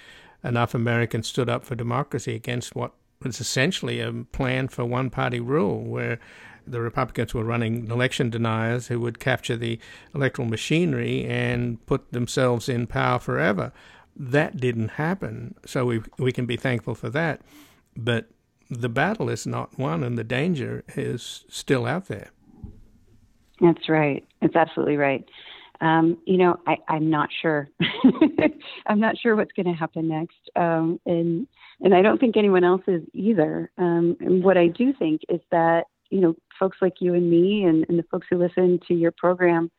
[0.45, 2.93] enough Americans stood up for democracy against what
[3.25, 6.19] was essentially a plan for one party rule, where
[6.67, 9.79] the Republicans were running election deniers who would capture the
[10.15, 13.73] electoral machinery and put themselves in power forever.
[14.15, 17.41] That didn't happen, so we we can be thankful for that.
[17.97, 18.29] But
[18.69, 22.31] the battle is not won, and the danger is still out there.
[23.61, 24.25] That's right.
[24.41, 25.25] It's absolutely right.
[25.83, 27.69] Um, you know, I, I'm not sure.
[28.87, 31.47] I'm not sure what's going to happen next, um, and
[31.81, 33.71] and I don't think anyone else is either.
[33.77, 37.65] Um, and what I do think is that you know, folks like you and me,
[37.65, 39.71] and, and the folks who listen to your program,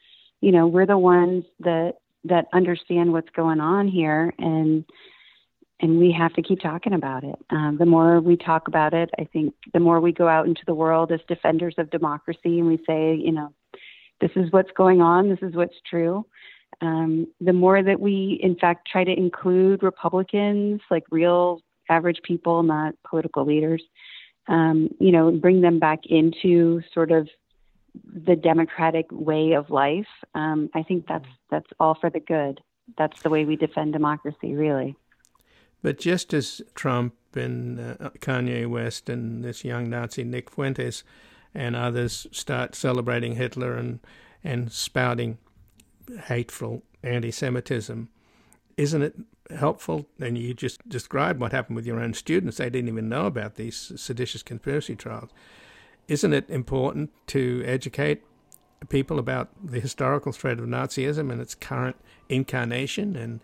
[0.42, 1.94] you know, we're the ones that
[2.26, 4.84] that understand what's going on here, and
[5.80, 7.36] and we have to keep talking about it.
[7.50, 10.64] Um, the more we talk about it, I think the more we go out into
[10.66, 13.54] the world as defenders of democracy and we say, you know,
[14.24, 16.26] this is what's going on, this is what's true.
[16.80, 21.60] Um, the more that we, in fact, try to include Republicans, like real
[21.90, 23.84] average people, not political leaders,
[24.48, 27.28] um, you know, bring them back into sort of
[28.14, 30.08] the democratic way of life.
[30.36, 32.62] Um, I think that's that's all for the good.
[32.98, 34.96] That's the way we defend democracy, really.
[35.82, 41.04] But just as Trump and uh, Kanye West and this young Nazi Nick Fuentes
[41.54, 44.00] and others start celebrating Hitler and
[44.44, 45.38] and spouting
[46.26, 48.10] hateful anti-Semitism,
[48.76, 49.16] isn't it
[49.50, 50.06] helpful?
[50.20, 53.56] And you just described what happened with your own students; they didn't even know about
[53.56, 55.30] these seditious conspiracy trials.
[56.08, 58.24] Isn't it important to educate
[58.90, 61.96] people about the historical threat of Nazism and its current
[62.28, 63.40] incarnation and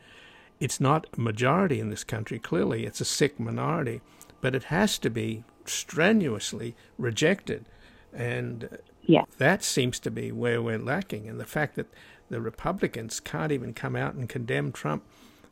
[0.60, 4.01] it's not a majority in this country, clearly, it's a sick minority,
[4.41, 7.66] but it has to be strenuously rejected.
[8.14, 9.24] And yeah.
[9.38, 11.28] that seems to be where we're lacking.
[11.28, 11.88] And the fact that
[12.30, 15.03] the Republicans can't even come out and condemn Trump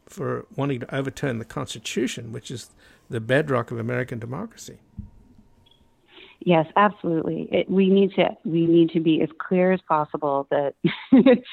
[0.05, 2.69] for wanting to overturn the Constitution, which is
[3.09, 4.77] the bedrock of American democracy.
[6.39, 7.49] Yes, absolutely.
[7.51, 10.75] It, we need to we need to be as clear as possible that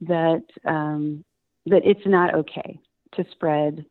[0.00, 1.24] that um,
[1.66, 2.80] that it's not okay
[3.14, 3.84] to spread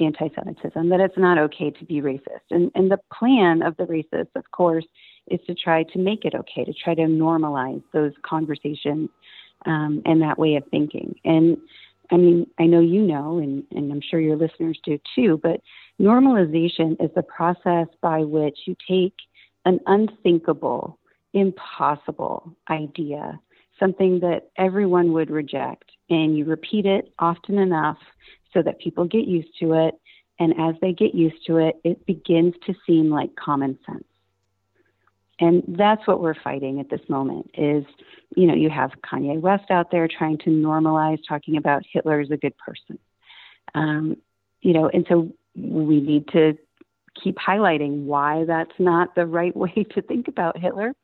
[0.00, 2.48] anti-Semitism, that it's not okay to be racist.
[2.50, 4.86] And, and the plan of the racists, of course,
[5.30, 9.08] is to try to make it okay, to try to normalize those conversations
[9.66, 11.14] um, and that way of thinking.
[11.24, 11.56] And
[12.10, 15.60] I mean, I know you know, and, and I'm sure your listeners do too, but
[16.00, 19.14] normalization is the process by which you take
[19.64, 20.98] an unthinkable,
[21.34, 23.38] impossible idea,
[23.78, 27.98] something that everyone would reject, and you repeat it often enough
[28.52, 29.94] so that people get used to it.
[30.40, 34.04] And as they get used to it, it begins to seem like common sense.
[35.40, 37.84] And that's what we're fighting at this moment is,
[38.36, 42.30] you know, you have Kanye West out there trying to normalize talking about Hitler as
[42.30, 42.98] a good person.
[43.74, 44.16] Um,
[44.60, 46.58] you know, and so we need to
[47.22, 50.94] keep highlighting why that's not the right way to think about Hitler.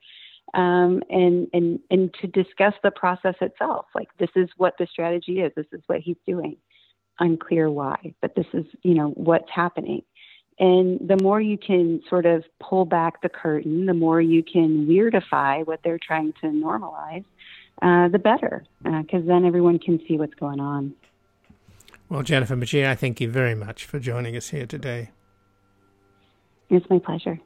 [0.55, 5.41] Um, and and and to discuss the process itself, like this is what the strategy
[5.41, 5.53] is.
[5.57, 6.57] This is what he's doing.
[7.19, 10.03] Unclear why, but this is you know what's happening.
[10.59, 14.87] And the more you can sort of pull back the curtain, the more you can
[14.87, 17.25] weirdify what they're trying to normalize,
[17.83, 20.95] uh, the better, because uh, then everyone can see what's going on.
[22.09, 25.11] Well, Jennifer Mercieca, I thank you very much for joining us here today.
[26.71, 27.39] It's my pleasure.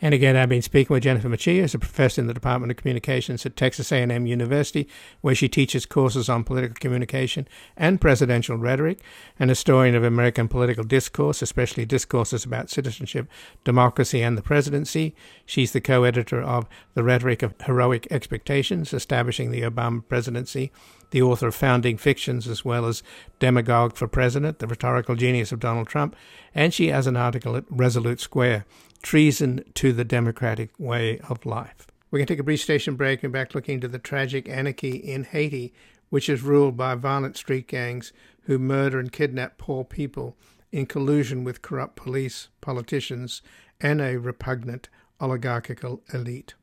[0.00, 2.76] And again, I've been speaking with Jennifer Mercieca, who's a professor in the Department of
[2.76, 4.88] Communications at Texas A&M University,
[5.22, 9.00] where she teaches courses on political communication and presidential rhetoric,
[9.40, 13.26] an historian of American political discourse, especially discourses about citizenship,
[13.64, 15.16] democracy, and the presidency.
[15.44, 20.70] She's the co-editor of The Rhetoric of Heroic Expectations, Establishing the Obama Presidency,
[21.10, 23.02] the author of Founding Fictions as well as
[23.38, 26.14] Demagogue for President, The Rhetorical Genius of Donald Trump,
[26.54, 28.64] and she has an article at Resolute Square
[29.02, 31.86] treason to the democratic way of life.
[32.10, 34.96] We're going to take a brief station break and back looking to the tragic anarchy
[34.96, 35.72] in Haiti,
[36.10, 40.36] which is ruled by violent street gangs who murder and kidnap poor people
[40.72, 43.42] in collusion with corrupt police, politicians,
[43.80, 44.88] and a repugnant
[45.20, 46.54] oligarchical elite.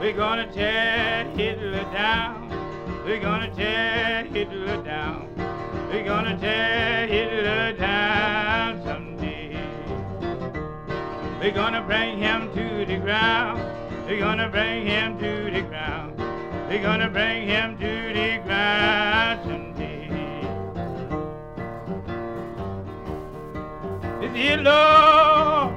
[0.00, 2.48] We're gonna tear Hitler down.
[3.04, 5.28] We're gonna tear Hitler down.
[5.90, 9.58] We're gonna tear Hitler down someday.
[11.40, 13.60] we're gonna bring him to the ground.
[14.06, 16.16] We're gonna bring him to the ground.
[16.68, 20.08] We're gonna bring him to the ground someday.
[24.32, 25.67] Dear Lord,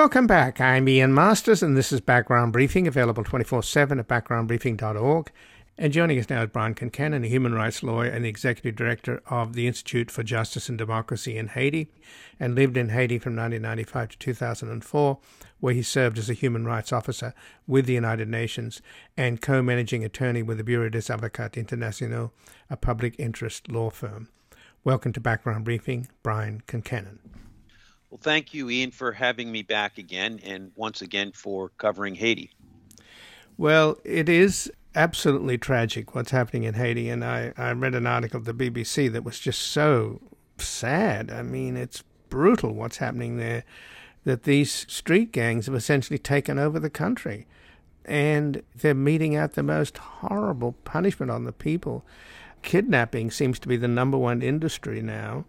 [0.00, 0.62] Welcome back.
[0.62, 5.30] I'm Ian Masters, and this is Background Briefing, available 24 7 at backgroundbriefing.org.
[5.76, 9.22] And joining us now is Brian Concannon, a human rights lawyer and the executive director
[9.26, 11.90] of the Institute for Justice and Democracy in Haiti,
[12.40, 15.18] and lived in Haiti from 1995 to 2004,
[15.60, 17.34] where he served as a human rights officer
[17.66, 18.80] with the United Nations
[19.18, 22.30] and co managing attorney with the Bureau des Avocats Internationaux,
[22.70, 24.30] a public interest law firm.
[24.82, 27.18] Welcome to Background Briefing, Brian Concannon.
[28.10, 32.50] Well, thank you, Ian, for having me back again and once again for covering Haiti.
[33.56, 37.08] Well, it is absolutely tragic what's happening in Haiti.
[37.08, 40.20] And I, I read an article of the BBC that was just so
[40.58, 41.30] sad.
[41.30, 43.64] I mean, it's brutal what's happening there,
[44.24, 47.46] that these street gangs have essentially taken over the country.
[48.04, 52.04] And they're meting out the most horrible punishment on the people.
[52.62, 55.44] Kidnapping seems to be the number one industry now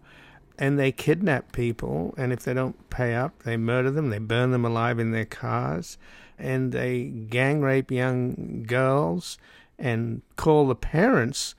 [0.58, 4.50] and they kidnap people, and if they don't pay up, they murder them, they burn
[4.50, 5.98] them alive in their cars,
[6.38, 9.38] and they gang rape young girls
[9.78, 11.54] and call the parents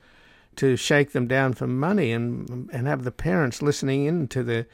[0.56, 4.66] to shake them down for money and and have the parents listening in to the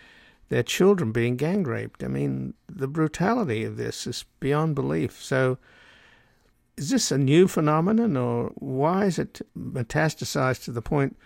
[0.51, 2.03] their children being gang raped.
[2.03, 5.23] I mean, the brutality of this is beyond belief.
[5.23, 5.59] So,
[6.77, 11.17] is this a new phenomenon, or why is it metastasized to the point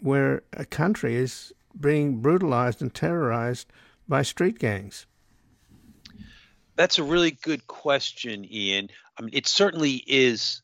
[0.00, 3.68] where a country is being brutalized and terrorized
[4.08, 5.06] by street gangs?
[6.76, 8.90] That's a really good question, Ian.
[9.16, 10.62] I mean, it certainly is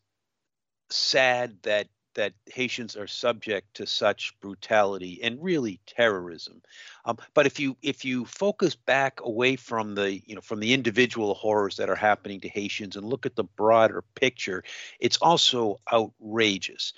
[0.91, 6.61] sad that that Haitians are subject to such brutality and really terrorism.
[7.05, 10.75] Um, but if you if you focus back away from the you know from the
[10.75, 14.65] individual horrors that are happening to Haitians and look at the broader picture,
[14.99, 16.93] it's also outrageous.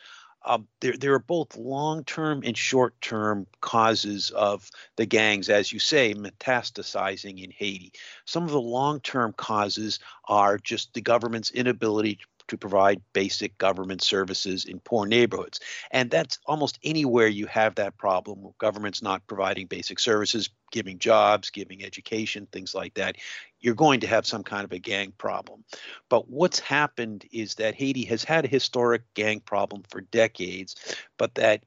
[0.45, 5.73] Um, there, there are both long term and short term causes of the gangs, as
[5.73, 7.93] you say, metastasizing in Haiti.
[8.25, 12.27] Some of the long term causes are just the government's inability to
[12.57, 15.61] provide basic government services in poor neighborhoods.
[15.91, 18.47] And that's almost anywhere you have that problem.
[18.59, 23.17] Government's not providing basic services, giving jobs, giving education, things like that.
[23.61, 25.65] You're going to have some kind of a gang problem.
[26.09, 30.77] But what's happened is that Haiti has had a historic gang problem for decades,
[31.19, 31.65] but that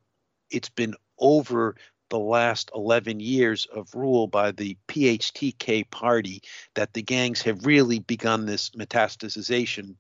[0.50, 1.76] it's been over
[2.10, 6.42] the last 11 years of rule by the PHTK party
[6.76, 9.96] that the gangs have really begun this metastasization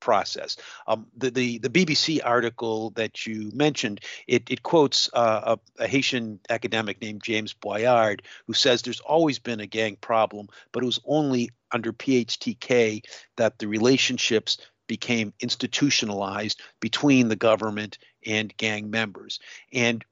[0.00, 0.56] process.
[0.86, 5.88] Um, the, the, the BBC article that you mentioned it, it quotes uh, a, a,
[5.88, 10.86] Haitian academic named James Boyard who says there's always been a gang problem, but it
[10.86, 13.04] was only under PHTK
[13.36, 19.38] that the relationships became institutionalized between the government and gang members.
[19.72, 20.04] And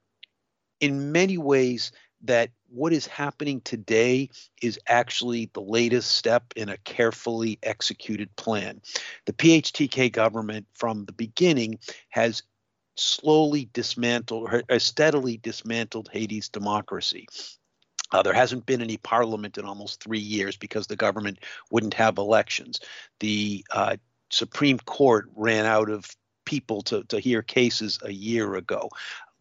[0.79, 1.91] in many ways,
[2.23, 4.29] that what is happening today
[4.61, 8.81] is actually the latest step in a carefully executed plan.
[9.25, 12.43] The PHTK government, from the beginning, has
[12.95, 17.27] slowly dismantled or steadily dismantled Haiti's democracy.
[18.11, 21.39] Uh, there hasn't been any parliament in almost three years because the government
[21.71, 22.79] wouldn't have elections.
[23.19, 23.97] The uh,
[24.31, 26.05] Supreme Court ran out of
[26.45, 28.89] people to, to hear cases a year ago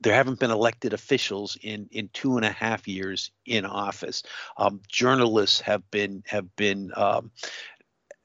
[0.00, 4.22] there haven't been elected officials in in two and a half years in office.
[4.56, 7.30] Um, journalists have been have been um,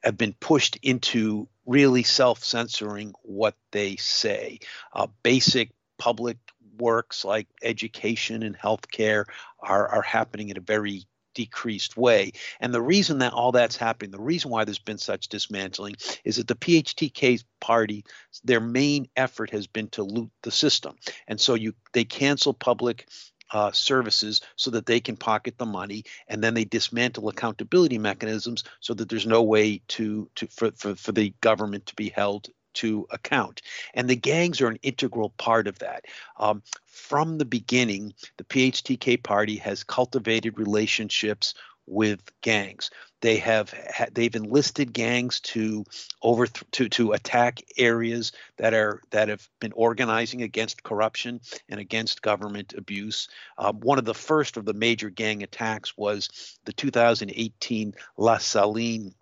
[0.03, 4.59] have been pushed into really self-censoring what they say.
[4.93, 6.37] Uh, basic public
[6.77, 9.25] works like education and healthcare
[9.59, 12.31] are are happening in a very decreased way.
[12.59, 16.37] And the reason that all that's happening, the reason why there's been such dismantling is
[16.37, 18.05] that the PHTK party,
[18.43, 20.95] their main effort has been to loot the system.
[21.27, 23.07] And so you they cancel public
[23.51, 28.63] uh, services so that they can pocket the money, and then they dismantle accountability mechanisms
[28.79, 32.49] so that there's no way to to for, for, for the government to be held
[32.75, 33.61] to account.
[33.93, 36.05] And the gangs are an integral part of that.
[36.37, 41.53] Um, from the beginning, the PHTK party has cultivated relationships
[41.85, 42.89] with gangs.
[43.21, 43.73] They have
[44.13, 45.85] they've enlisted gangs to
[46.21, 52.21] over to to attack areas that are that have been organizing against corruption and against
[52.21, 53.27] government abuse.
[53.57, 59.13] Um, one of the first of the major gang attacks was the 2018 La Saline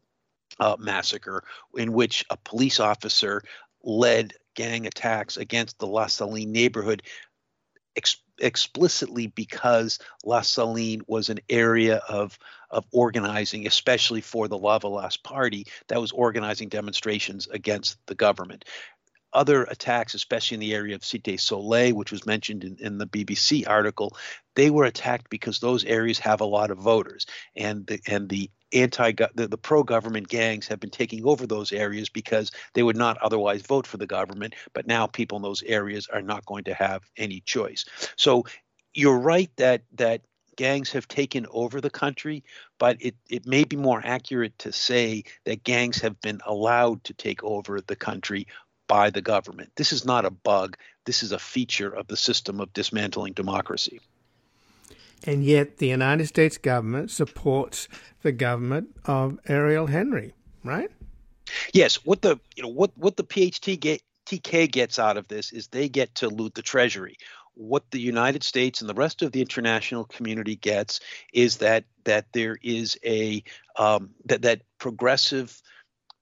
[0.60, 1.44] uh, massacre,
[1.76, 3.42] in which a police officer
[3.84, 7.04] led gang attacks against the La Saline neighborhood
[7.96, 12.38] ex- explicitly because La Saline was an area of
[12.70, 18.64] of organizing, especially for the Lavalas party that was organizing demonstrations against the government
[19.34, 23.08] other attacks, especially in the area of Cité Soleil, which was mentioned in, in, the
[23.08, 24.16] BBC article,
[24.56, 27.26] they were attacked because those areas have a lot of voters,
[27.56, 31.72] and the and the anti the, the pro government gangs have been taking over those
[31.72, 35.64] areas because they would not otherwise vote for the government, but now people in those
[35.64, 37.86] areas are not going to have any choice.
[38.16, 38.46] So
[38.94, 40.22] you're right that that
[40.58, 42.44] gangs have taken over the country,
[42.78, 47.14] but it, it may be more accurate to say that gangs have been allowed to
[47.14, 48.48] take over the country
[48.92, 49.72] by the government.
[49.78, 50.76] This is not a bug,
[51.06, 54.02] this is a feature of the system of dismantling democracy.
[55.24, 57.88] And yet, the United States government supports
[58.22, 60.34] the government of Ariel Henry,
[60.66, 60.92] right?
[61.72, 62.04] Yes.
[62.04, 65.68] What the you know what what the PHT get, TK gets out of this is
[65.68, 67.16] they get to loot the treasury.
[67.54, 71.00] What the United States and the rest of the international community gets
[71.32, 73.42] is that that there is a
[73.78, 75.62] um, that that progressive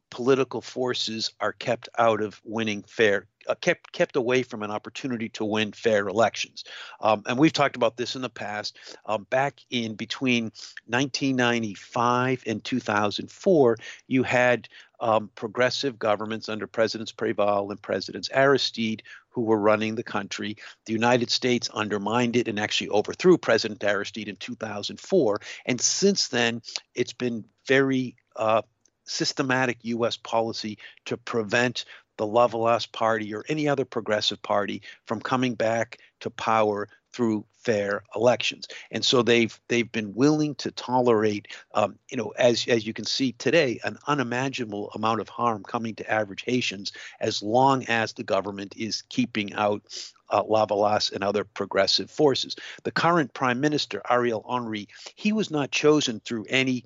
[0.09, 5.29] political forces are kept out of winning fair uh, kept kept away from an opportunity
[5.29, 6.63] to win fair elections.
[7.01, 8.77] Um, and we've talked about this in the past.
[9.05, 10.51] Um, back in between
[10.85, 19.41] 1995 and 2004, you had um, progressive governments under Presidents Preval and Presidents Aristide who
[19.41, 20.57] were running the country.
[20.85, 25.39] The United States undermined it and actually overthrew President Aristide in 2004.
[25.65, 26.61] And since then,
[26.93, 28.63] it's been very uh,
[29.09, 30.17] systematic U.S.
[30.17, 31.85] policy to prevent
[32.17, 38.03] the Lavalas Party or any other progressive party from coming back to power through fair
[38.15, 38.67] elections.
[38.91, 43.05] And so they've they've been willing to tolerate, um, you know, as as you can
[43.05, 48.23] see today, an unimaginable amount of harm coming to average Haitians as long as the
[48.23, 49.81] government is keeping out
[50.29, 52.55] uh, Lavalas and other progressive forces.
[52.83, 56.85] The current prime minister, Ariel Henry, he was not chosen through any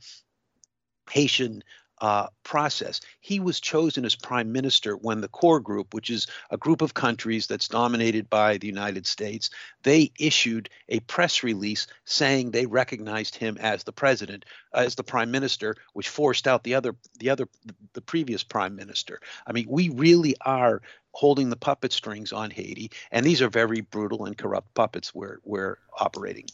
[1.09, 1.63] Haitian
[2.01, 3.01] uh, process.
[3.21, 6.93] He was chosen as prime minister when the core group, which is a group of
[6.93, 9.49] countries that's dominated by the United States,
[9.83, 15.31] they issued a press release saying they recognized him as the president, as the prime
[15.31, 17.47] minister, which forced out the other, the other,
[17.93, 19.19] the previous prime minister.
[19.47, 20.81] I mean, we really are
[21.11, 25.39] holding the puppet strings on Haiti, and these are very brutal and corrupt puppets we're
[25.43, 26.47] we're operating.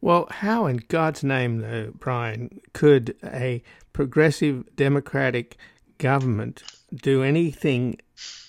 [0.00, 5.58] Well, how in God's name, though, Brian, could a progressive democratic
[5.98, 6.62] government
[6.94, 7.98] do anything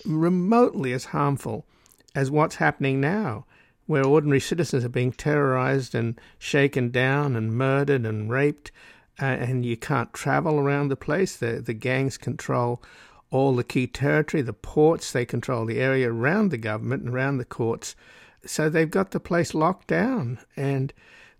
[0.06, 1.66] remotely as harmful
[2.14, 3.44] as what's happening now,
[3.86, 8.72] where ordinary citizens are being terrorized and shaken down and murdered and raped,
[9.20, 11.36] uh, and you can't travel around the place?
[11.36, 12.82] The, the gangs control
[13.30, 17.38] all the key territory, the ports, they control the area around the government and around
[17.38, 17.96] the courts.
[18.44, 20.38] So they've got the place locked down.
[20.54, 20.92] And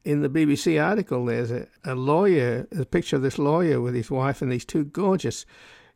[0.05, 4.11] in the BBC article, there's a, a lawyer, a picture of this lawyer with his
[4.11, 5.47] wife and these two gorgeous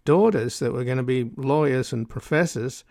[0.05, 2.85] daughters that were going to be lawyers and professors.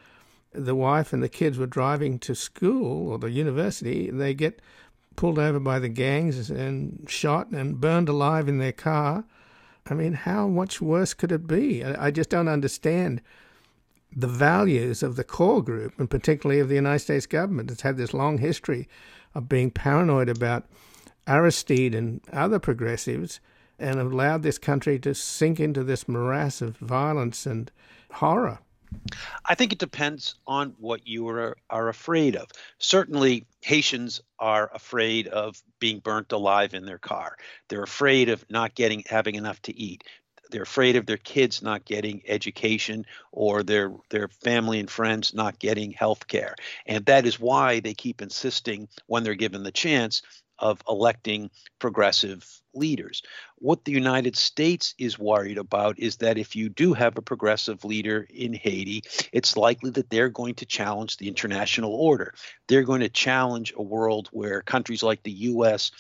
[0.51, 4.09] The wife and the kids were driving to school or the university.
[4.09, 4.61] They get
[5.16, 9.26] pulled over by the gangs and shot and burned alive in their car.
[9.88, 11.84] I mean, how much worse could it be?
[11.84, 13.22] I, I just don't understand
[14.13, 17.72] the values of the core group, and particularly of the United States government.
[17.72, 18.88] It's had this long history
[19.34, 20.66] of being paranoid about
[21.28, 23.40] Aristide and other progressives
[23.80, 27.72] and allowed this country to sink into this morass of violence and
[28.12, 28.60] horror.
[29.46, 32.50] I think it depends on what you are, are afraid of.
[32.78, 37.36] Certainly, Haitians are afraid of being burnt alive in their car.
[37.68, 40.04] They're afraid of not getting having enough to eat.
[40.52, 45.60] They're afraid of their kids not getting education or their their family and friends not
[45.60, 46.56] getting health care.
[46.86, 50.22] And that is why they keep insisting when they're given the chance
[50.60, 51.49] of electing
[51.80, 53.22] progressive leaders.
[53.58, 57.86] What the United States is worried about is that if you do have a progressive
[57.86, 62.34] leader in Haiti, it's likely that they're going to challenge the international order.
[62.68, 65.91] They're going to challenge a world where countries like the U.S.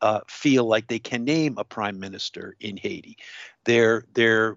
[0.00, 3.16] Uh, feel like they can name a prime minister in Haiti.
[3.64, 4.56] They're they're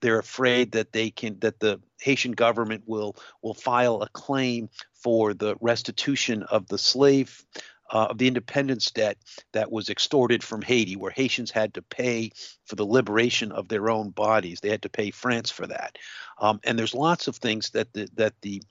[0.00, 5.32] they're afraid that they can that the Haitian government will will file a claim for
[5.32, 7.42] the restitution of the slave
[7.90, 9.18] uh, of the independence debt
[9.52, 12.30] that was extorted from Haiti, where Haitians had to pay
[12.64, 14.60] for the liberation of their own bodies.
[14.60, 15.98] They had to pay France for that.
[16.38, 18.62] Um, and there's lots of things that the, that the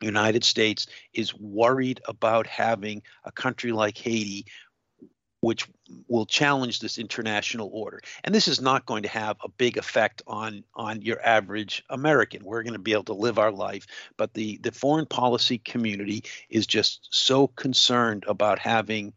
[0.00, 4.46] United States is worried about having a country like Haiti
[5.44, 5.68] which
[6.08, 8.00] will challenge this international order.
[8.24, 12.44] And this is not going to have a big effect on on your average American.
[12.44, 13.86] We're going to be able to live our life,
[14.16, 19.12] but the the foreign policy community is just so concerned about having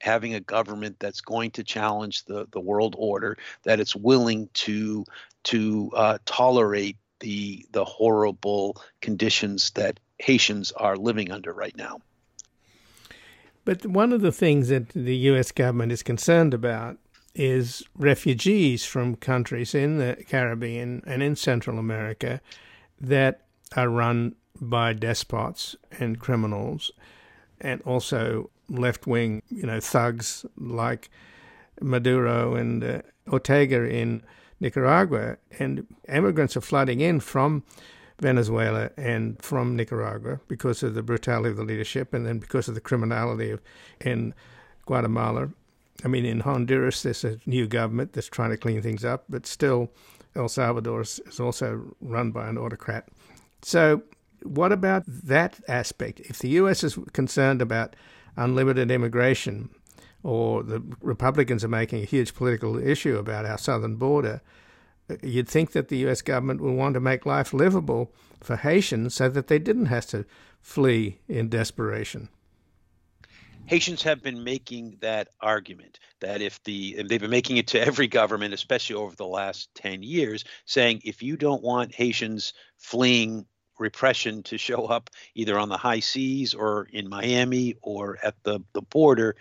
[0.00, 5.04] having a government that's going to challenge the the world order that it's willing to
[5.44, 12.00] to uh, tolerate the the horrible conditions that Haitians are living under right now.
[13.64, 16.98] But one of the things that the US government is concerned about
[17.34, 22.40] is refugees from countries in the Caribbean and in Central America
[23.00, 23.42] that
[23.76, 26.92] are run by despots and criminals
[27.60, 31.10] and also left wing, you know, thugs like
[31.80, 34.22] Maduro and uh, Ortega in
[34.60, 35.36] Nicaragua.
[35.58, 37.62] And immigrants are flooding in from
[38.22, 42.74] Venezuela and from Nicaragua because of the brutality of the leadership and then because of
[42.74, 43.60] the criminality of,
[44.00, 44.32] in
[44.86, 45.50] Guatemala.
[46.04, 49.46] I mean, in Honduras, there's a new government that's trying to clean things up, but
[49.46, 49.90] still,
[50.34, 53.08] El Salvador is, also run by an autocrat.
[53.60, 54.02] So,
[54.44, 56.20] what about that aspect?
[56.20, 56.82] If the U.S.
[56.82, 57.94] is concerned about
[58.36, 59.68] unlimited immigration,
[60.24, 64.40] or the Republicans are making a huge political issue about our southern border,
[65.22, 66.22] you'd think that the U.S.
[66.22, 70.24] government would want to make life livable for Haitians so that they didn't have to
[70.60, 72.28] flee in desperation.
[73.66, 77.80] Haitians have been making that argument that if the and they've been making it to
[77.80, 83.46] every government, especially over the last 10 years, saying if you don't want Haitians fleeing
[83.78, 88.60] repression to show up either on the high seas or in Miami or at the,
[88.72, 89.36] the border,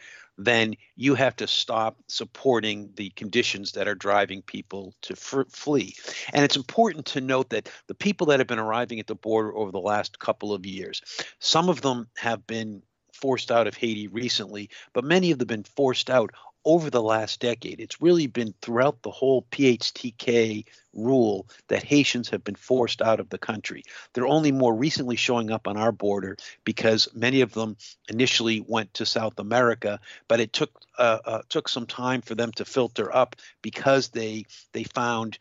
[0.46, 5.96] then you have to stop supporting the conditions that are driving people to flee.
[6.34, 9.56] And it's important to note that the people that have been arriving at the border
[9.56, 11.02] over the last couple of years,
[11.39, 12.82] some of them have been
[13.14, 16.32] forced out of Haiti recently, but many of them have been forced out
[16.66, 17.80] over the last decade.
[17.80, 23.30] It's really been throughout the whole PHTK rule that Haitians have been forced out of
[23.30, 23.84] the country.
[24.14, 27.78] They're only more recently showing up on our border because many of them
[28.09, 32.51] initially went to South America, but it took uh, uh, took some time for them
[32.53, 35.39] to filter up because they they found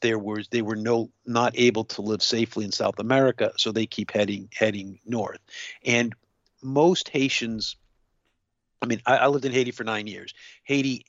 [0.00, 3.86] there was they were no not able to live safely in South America, so they
[3.86, 5.40] keep heading heading north.
[5.84, 6.14] And
[6.62, 7.76] most Haitians
[8.82, 10.34] I mean, I, I lived in Haiti for nine years.
[10.64, 11.06] Haiti,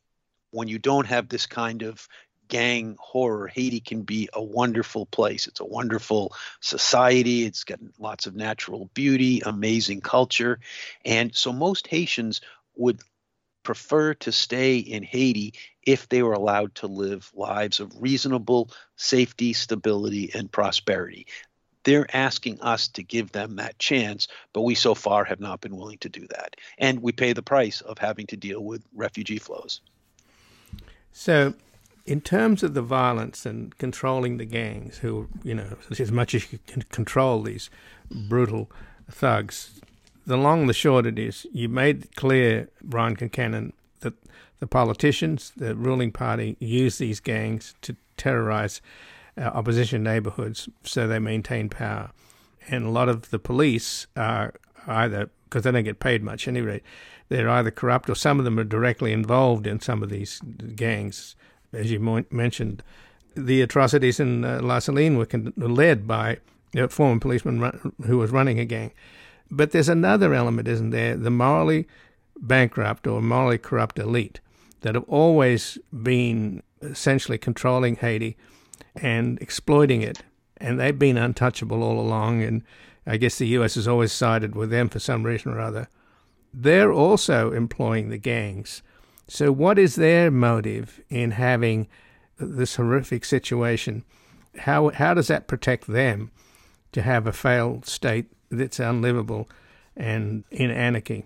[0.51, 2.07] when you don't have this kind of
[2.47, 5.47] gang horror, Haiti can be a wonderful place.
[5.47, 7.45] It's a wonderful society.
[7.45, 10.59] It's got lots of natural beauty, amazing culture.
[11.03, 12.41] And so most Haitians
[12.76, 13.01] would
[13.63, 19.53] prefer to stay in Haiti if they were allowed to live lives of reasonable safety,
[19.53, 21.28] stability, and prosperity
[21.84, 25.76] they're asking us to give them that chance, but we so far have not been
[25.76, 26.56] willing to do that.
[26.78, 29.82] And we pay the price of having to deal with refugee flows.
[31.12, 31.54] So,
[32.06, 36.52] in terms of the violence and controlling the gangs, who, you know, as much as
[36.52, 37.70] you can control these
[38.12, 38.70] brutal
[39.10, 39.80] thugs,
[40.26, 44.14] the long the short it is, you made clear, Brian Concannon, that
[44.60, 48.82] the politicians, the ruling party, use these gangs to terrorize
[49.38, 52.12] uh, opposition neighborhoods so they maintain power.
[52.70, 54.54] And a lot of the police are
[54.88, 56.82] either, because they don't get paid much anyway,
[57.30, 60.40] they're either corrupt or some of them are directly involved in some of these
[60.76, 61.36] gangs.
[61.72, 62.84] As you mentioned,
[63.36, 66.38] the atrocities in uh, La Saline were con- led by
[66.76, 68.92] a former policeman run- who was running a gang.
[69.50, 71.16] But there's another element, isn't there?
[71.16, 71.88] The morally
[72.40, 74.40] bankrupt or morally corrupt elite
[74.82, 78.38] that have always been essentially controlling Haiti
[78.95, 80.24] and exploiting it.
[80.57, 82.43] And they've been untouchable all along.
[82.43, 82.63] And
[83.05, 83.76] I guess the U.S.
[83.76, 85.89] has always sided with them for some reason or other.
[86.53, 88.84] They're also employing the gangs.
[89.28, 91.88] So, what is their motive in having
[92.38, 94.03] this horrific situation?
[94.59, 96.32] How, how does that protect them
[96.91, 99.49] to have a failed state that's unlivable
[99.95, 101.26] and in anarchy?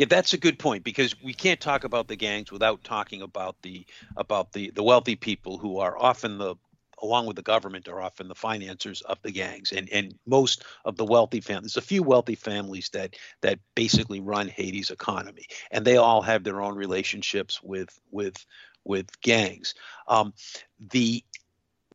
[0.00, 3.60] Yeah, that's a good point because we can't talk about the gangs without talking about
[3.60, 3.84] the
[4.16, 6.54] about the the wealthy people who are often the
[7.02, 10.96] along with the government are often the financiers of the gangs and and most of
[10.96, 15.84] the wealthy families There's a few wealthy families that that basically run Haiti's economy and
[15.84, 18.46] they all have their own relationships with with
[18.84, 19.74] with gangs.
[20.08, 20.32] Um,
[20.92, 21.22] the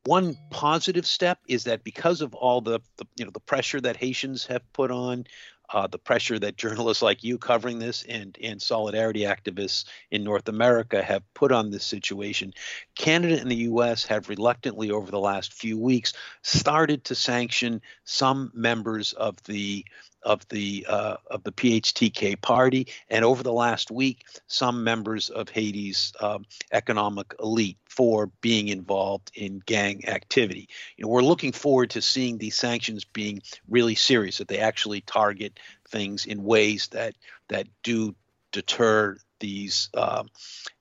[0.06, 3.98] one positive step is that because of all the, the, you know the pressure that
[3.98, 5.26] Haitians have put on
[5.74, 10.48] uh, the pressure that journalists like you covering this and, and solidarity activists in North
[10.48, 12.54] America have put on this situation,
[12.96, 14.06] Canada and the U.S.
[14.06, 19.86] have reluctantly, over the last few weeks, started to sanction some members of the
[20.26, 25.48] of the uh, of the PHTK party, and over the last week, some members of
[25.50, 30.68] Haiti's um, economic elite for being involved in gang activity.
[30.98, 35.02] You know, we're looking forward to seeing these sanctions being really serious, that they actually
[35.02, 37.16] target things in ways that
[37.48, 38.16] that do
[38.52, 40.24] deter these uh,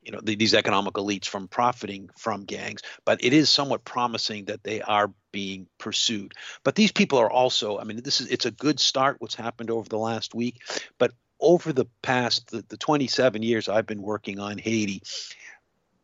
[0.03, 4.45] you know the, these economic elites from profiting from gangs but it is somewhat promising
[4.47, 6.33] that they are being pursued.
[6.63, 9.71] But these people are also i mean this is it's a good start what's happened
[9.71, 10.63] over the last week
[10.99, 15.03] but over the past the, the 27 years i've been working on haiti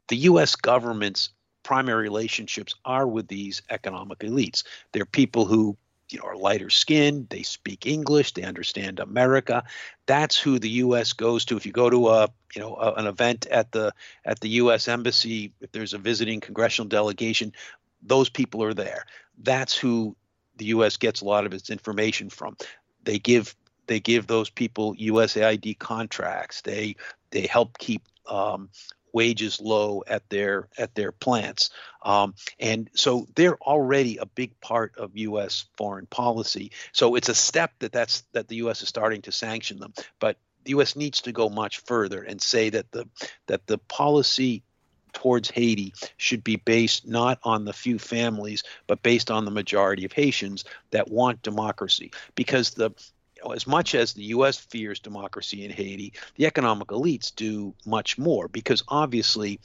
[0.09, 1.31] the us government's
[1.63, 4.65] primary relationships are with these economic elites.
[4.93, 5.77] They're people who
[6.13, 9.65] you know are lighter skinned they speak english they understand america.
[10.07, 11.57] That's who the us goes to.
[11.57, 13.93] If you go to a you know a, an event at the
[14.25, 17.53] at the us embassy if there's a visiting congressional delegation
[18.03, 19.05] those people are there.
[19.39, 20.17] That's who
[20.57, 22.57] the us gets a lot of its information from.
[23.05, 23.55] They give
[23.87, 26.61] they give those people usaid contracts.
[26.63, 26.97] They
[27.31, 28.71] they help keep um,
[29.13, 31.71] wages low at their at their plants
[32.03, 35.67] um, and so they're already a big part of U.S.
[35.77, 38.83] foreign policy so it's a step that that's that the U.S.
[38.83, 40.97] is starting to sanction them but the U.S.
[40.97, 43.09] needs to go much further and say that the
[43.47, 44.63] that the policy
[45.13, 50.05] towards Haiti should be based not on the few families, but based on the majority
[50.05, 52.13] of Haitians that want democracy.
[52.35, 52.93] Because the
[53.55, 54.59] as much as the U.S.
[54.59, 59.61] fears democracy in Haiti, the economic elites do much more because obviously,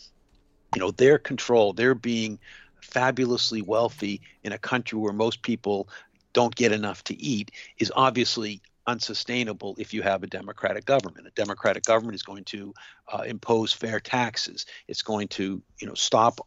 [0.73, 2.39] you know, their control, they're being
[2.81, 5.89] fabulously wealthy in a country where most people
[6.33, 11.27] don't get enough to eat is obviously unsustainable if you have a democratic government.
[11.27, 12.73] A democratic government is going to
[13.11, 14.65] uh, impose fair taxes.
[14.87, 16.39] It's going to, you know, stop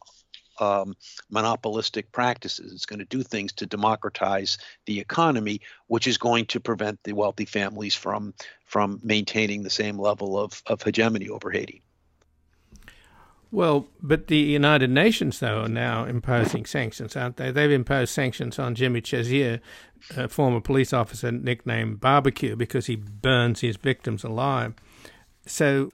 [0.61, 0.97] um,
[1.31, 2.73] monopolistic practices.
[2.73, 7.13] It's going to do things to democratize the economy, which is going to prevent the
[7.13, 8.35] wealthy families from
[8.65, 11.83] from maintaining the same level of, of hegemony over Haiti.
[13.51, 17.51] Well, but the United Nations, though, are now imposing sanctions, aren't they?
[17.51, 19.61] They've imposed sanctions on Jimmy Cherizier,
[20.15, 24.75] a former police officer nicknamed Barbecue, because he burns his victims alive.
[25.47, 25.91] So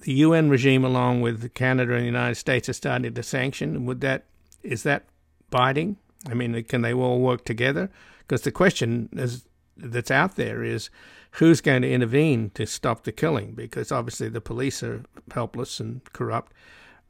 [0.00, 3.86] the UN regime, along with Canada and the United States, are starting to sanction.
[3.86, 4.24] Would that
[4.62, 5.04] is that
[5.50, 5.96] biting?
[6.28, 7.90] I mean, can they all work together?
[8.18, 9.46] Because the question is
[9.76, 10.90] that's out there is
[11.32, 13.52] who's going to intervene to stop the killing?
[13.52, 16.52] Because obviously the police are helpless and corrupt,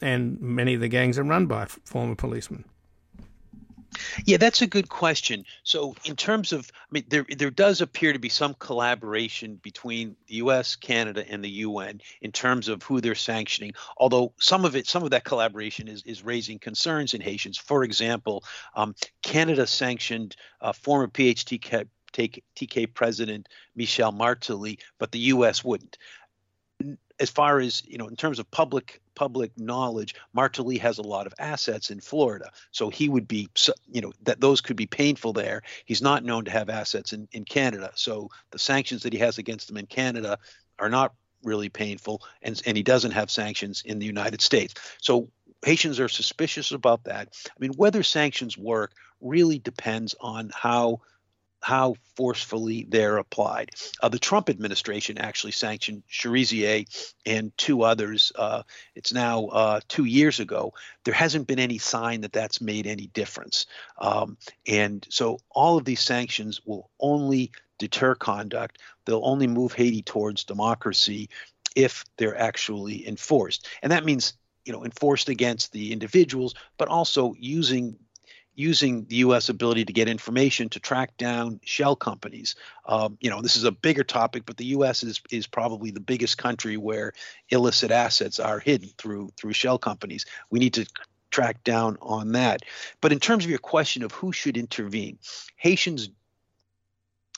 [0.00, 2.64] and many of the gangs are run by former policemen.
[4.24, 5.44] Yeah, that's a good question.
[5.62, 10.16] So, in terms of, I mean, there there does appear to be some collaboration between
[10.26, 13.72] the U.S., Canada, and the UN in terms of who they're sanctioning.
[13.96, 17.58] Although some of it, some of that collaboration is is raising concerns in Haitians.
[17.58, 18.44] For example,
[18.74, 25.62] um, Canada sanctioned uh, former PHTK TK president Michel Martelly, but the U.S.
[25.62, 25.96] wouldn't
[27.20, 31.26] as far as you know in terms of public public knowledge martelly has a lot
[31.26, 32.50] of assets in florida.
[32.72, 33.48] So he would be
[33.92, 35.62] you know that those could be painful there.
[35.84, 37.92] He's not known to have assets in, in canada.
[37.94, 40.38] So the sanctions that he has against him in canada
[40.78, 41.12] are not
[41.44, 44.74] really painful and, and he doesn't have sanctions in the united states.
[45.00, 45.28] So
[45.64, 47.28] haitians are suspicious about that.
[47.48, 51.00] I mean whether sanctions work really depends on how
[51.60, 53.70] how forcefully they're applied.
[54.02, 56.84] Uh, the Trump administration actually sanctioned Cherizier
[57.26, 58.32] and two others.
[58.34, 58.62] Uh,
[58.94, 60.72] it's now uh, two years ago.
[61.04, 63.66] There hasn't been any sign that that's made any difference.
[63.98, 64.36] Um,
[64.66, 68.78] and so all of these sanctions will only deter conduct.
[69.04, 71.28] They'll only move Haiti towards democracy
[71.76, 73.66] if they're actually enforced.
[73.82, 74.34] And that means
[74.64, 77.96] you know enforced against the individuals, but also using
[78.54, 79.48] using the U.S.
[79.48, 82.56] ability to get information to track down shell companies.
[82.86, 85.02] Um, you know, this is a bigger topic, but the U.S.
[85.02, 87.12] is is probably the biggest country where
[87.48, 90.26] illicit assets are hidden through through shell companies.
[90.50, 90.86] We need to
[91.30, 92.62] track down on that.
[93.00, 95.18] But in terms of your question of who should intervene,
[95.56, 96.10] Haitians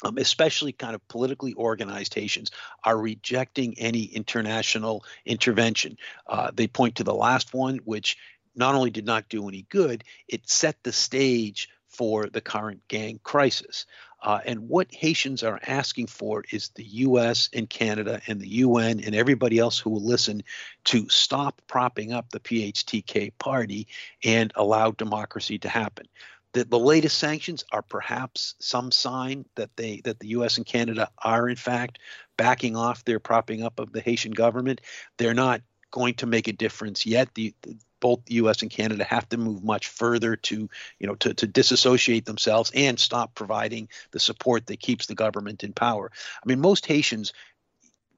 [0.04, 2.50] um, especially kind of politically organized Haitians,
[2.84, 5.96] are rejecting any international intervention.
[6.26, 8.16] Uh, they point to the last one, which
[8.54, 13.20] not only did not do any good, it set the stage for the current gang
[13.22, 13.86] crisis.
[14.22, 17.50] Uh, and what Haitians are asking for is the U.S.
[17.52, 20.44] and Canada and the UN and everybody else who will listen
[20.84, 23.88] to stop propping up the PHTK party
[24.22, 26.06] and allow democracy to happen.
[26.52, 30.56] The, the latest sanctions are perhaps some sign that they that the U.S.
[30.56, 31.98] and Canada are in fact
[32.36, 34.82] backing off their propping up of the Haitian government.
[35.18, 37.34] They're not going to make a difference yet.
[37.34, 38.60] The, the both the U.S.
[38.60, 42.98] and Canada have to move much further to, you know, to, to disassociate themselves and
[42.98, 46.10] stop providing the support that keeps the government in power.
[46.44, 47.32] I mean, most Haitians,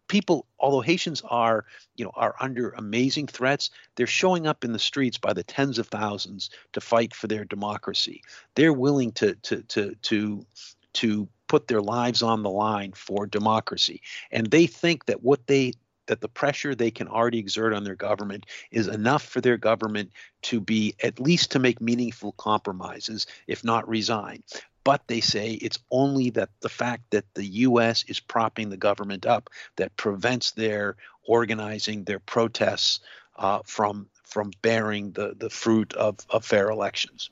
[0.08, 1.66] people, although Haitians are,
[1.96, 5.78] you know, are under amazing threats, they're showing up in the streets by the tens
[5.78, 8.22] of thousands to fight for their democracy.
[8.54, 10.46] They're willing to to to to
[10.94, 14.00] to put their lives on the line for democracy,
[14.32, 15.74] and they think that what they
[16.06, 20.10] that the pressure they can already exert on their government is enough for their government
[20.42, 24.42] to be at least to make meaningful compromises, if not resign.
[24.84, 28.04] But they say it's only that the fact that the U.S.
[28.06, 30.96] is propping the government up that prevents their
[31.26, 33.00] organizing, their protests
[33.36, 37.30] uh, from from bearing the, the fruit of, of fair elections.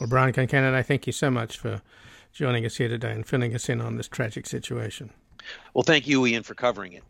[0.00, 1.82] Well, Brian Concannon, I thank you so much for
[2.32, 5.10] joining us here today and filling us in on this tragic situation.
[5.74, 7.02] Well, thank you, Ian, for covering it.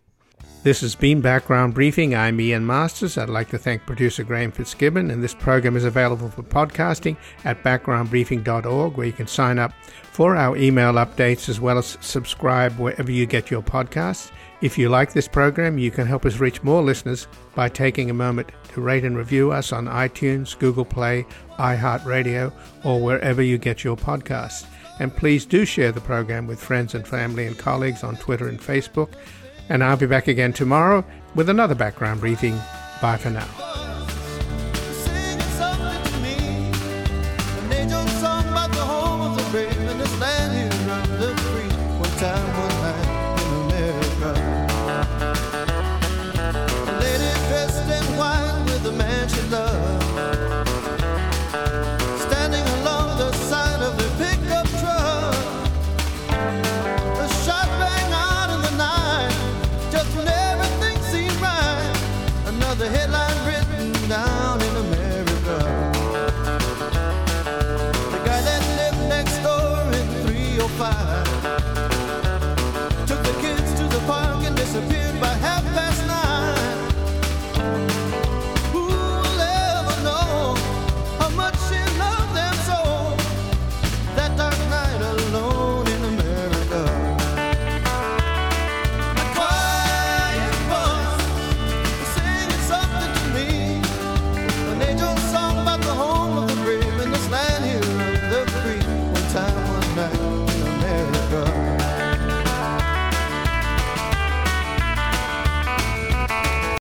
[0.63, 2.17] This has been Background Briefing.
[2.17, 3.17] I'm Ian Masters.
[3.17, 7.63] I'd like to thank producer Graham Fitzgibbon, and this program is available for podcasting at
[7.63, 9.73] backgroundbriefing.org, where you can sign up
[10.11, 14.33] for our email updates as well as subscribe wherever you get your podcasts.
[14.61, 18.15] If you like this program, you can help us reach more listeners by taking a
[18.15, 21.27] moment to rate and review us on iTunes, Google Play,
[21.59, 24.67] iHeartRadio, or wherever you get your podcasts.
[24.99, 28.59] And please do share the program with friends and family and colleagues on Twitter and
[28.59, 29.11] Facebook.
[29.69, 31.05] And I'll be back again tomorrow
[31.35, 32.57] with another background briefing.
[33.01, 33.96] Bye for now.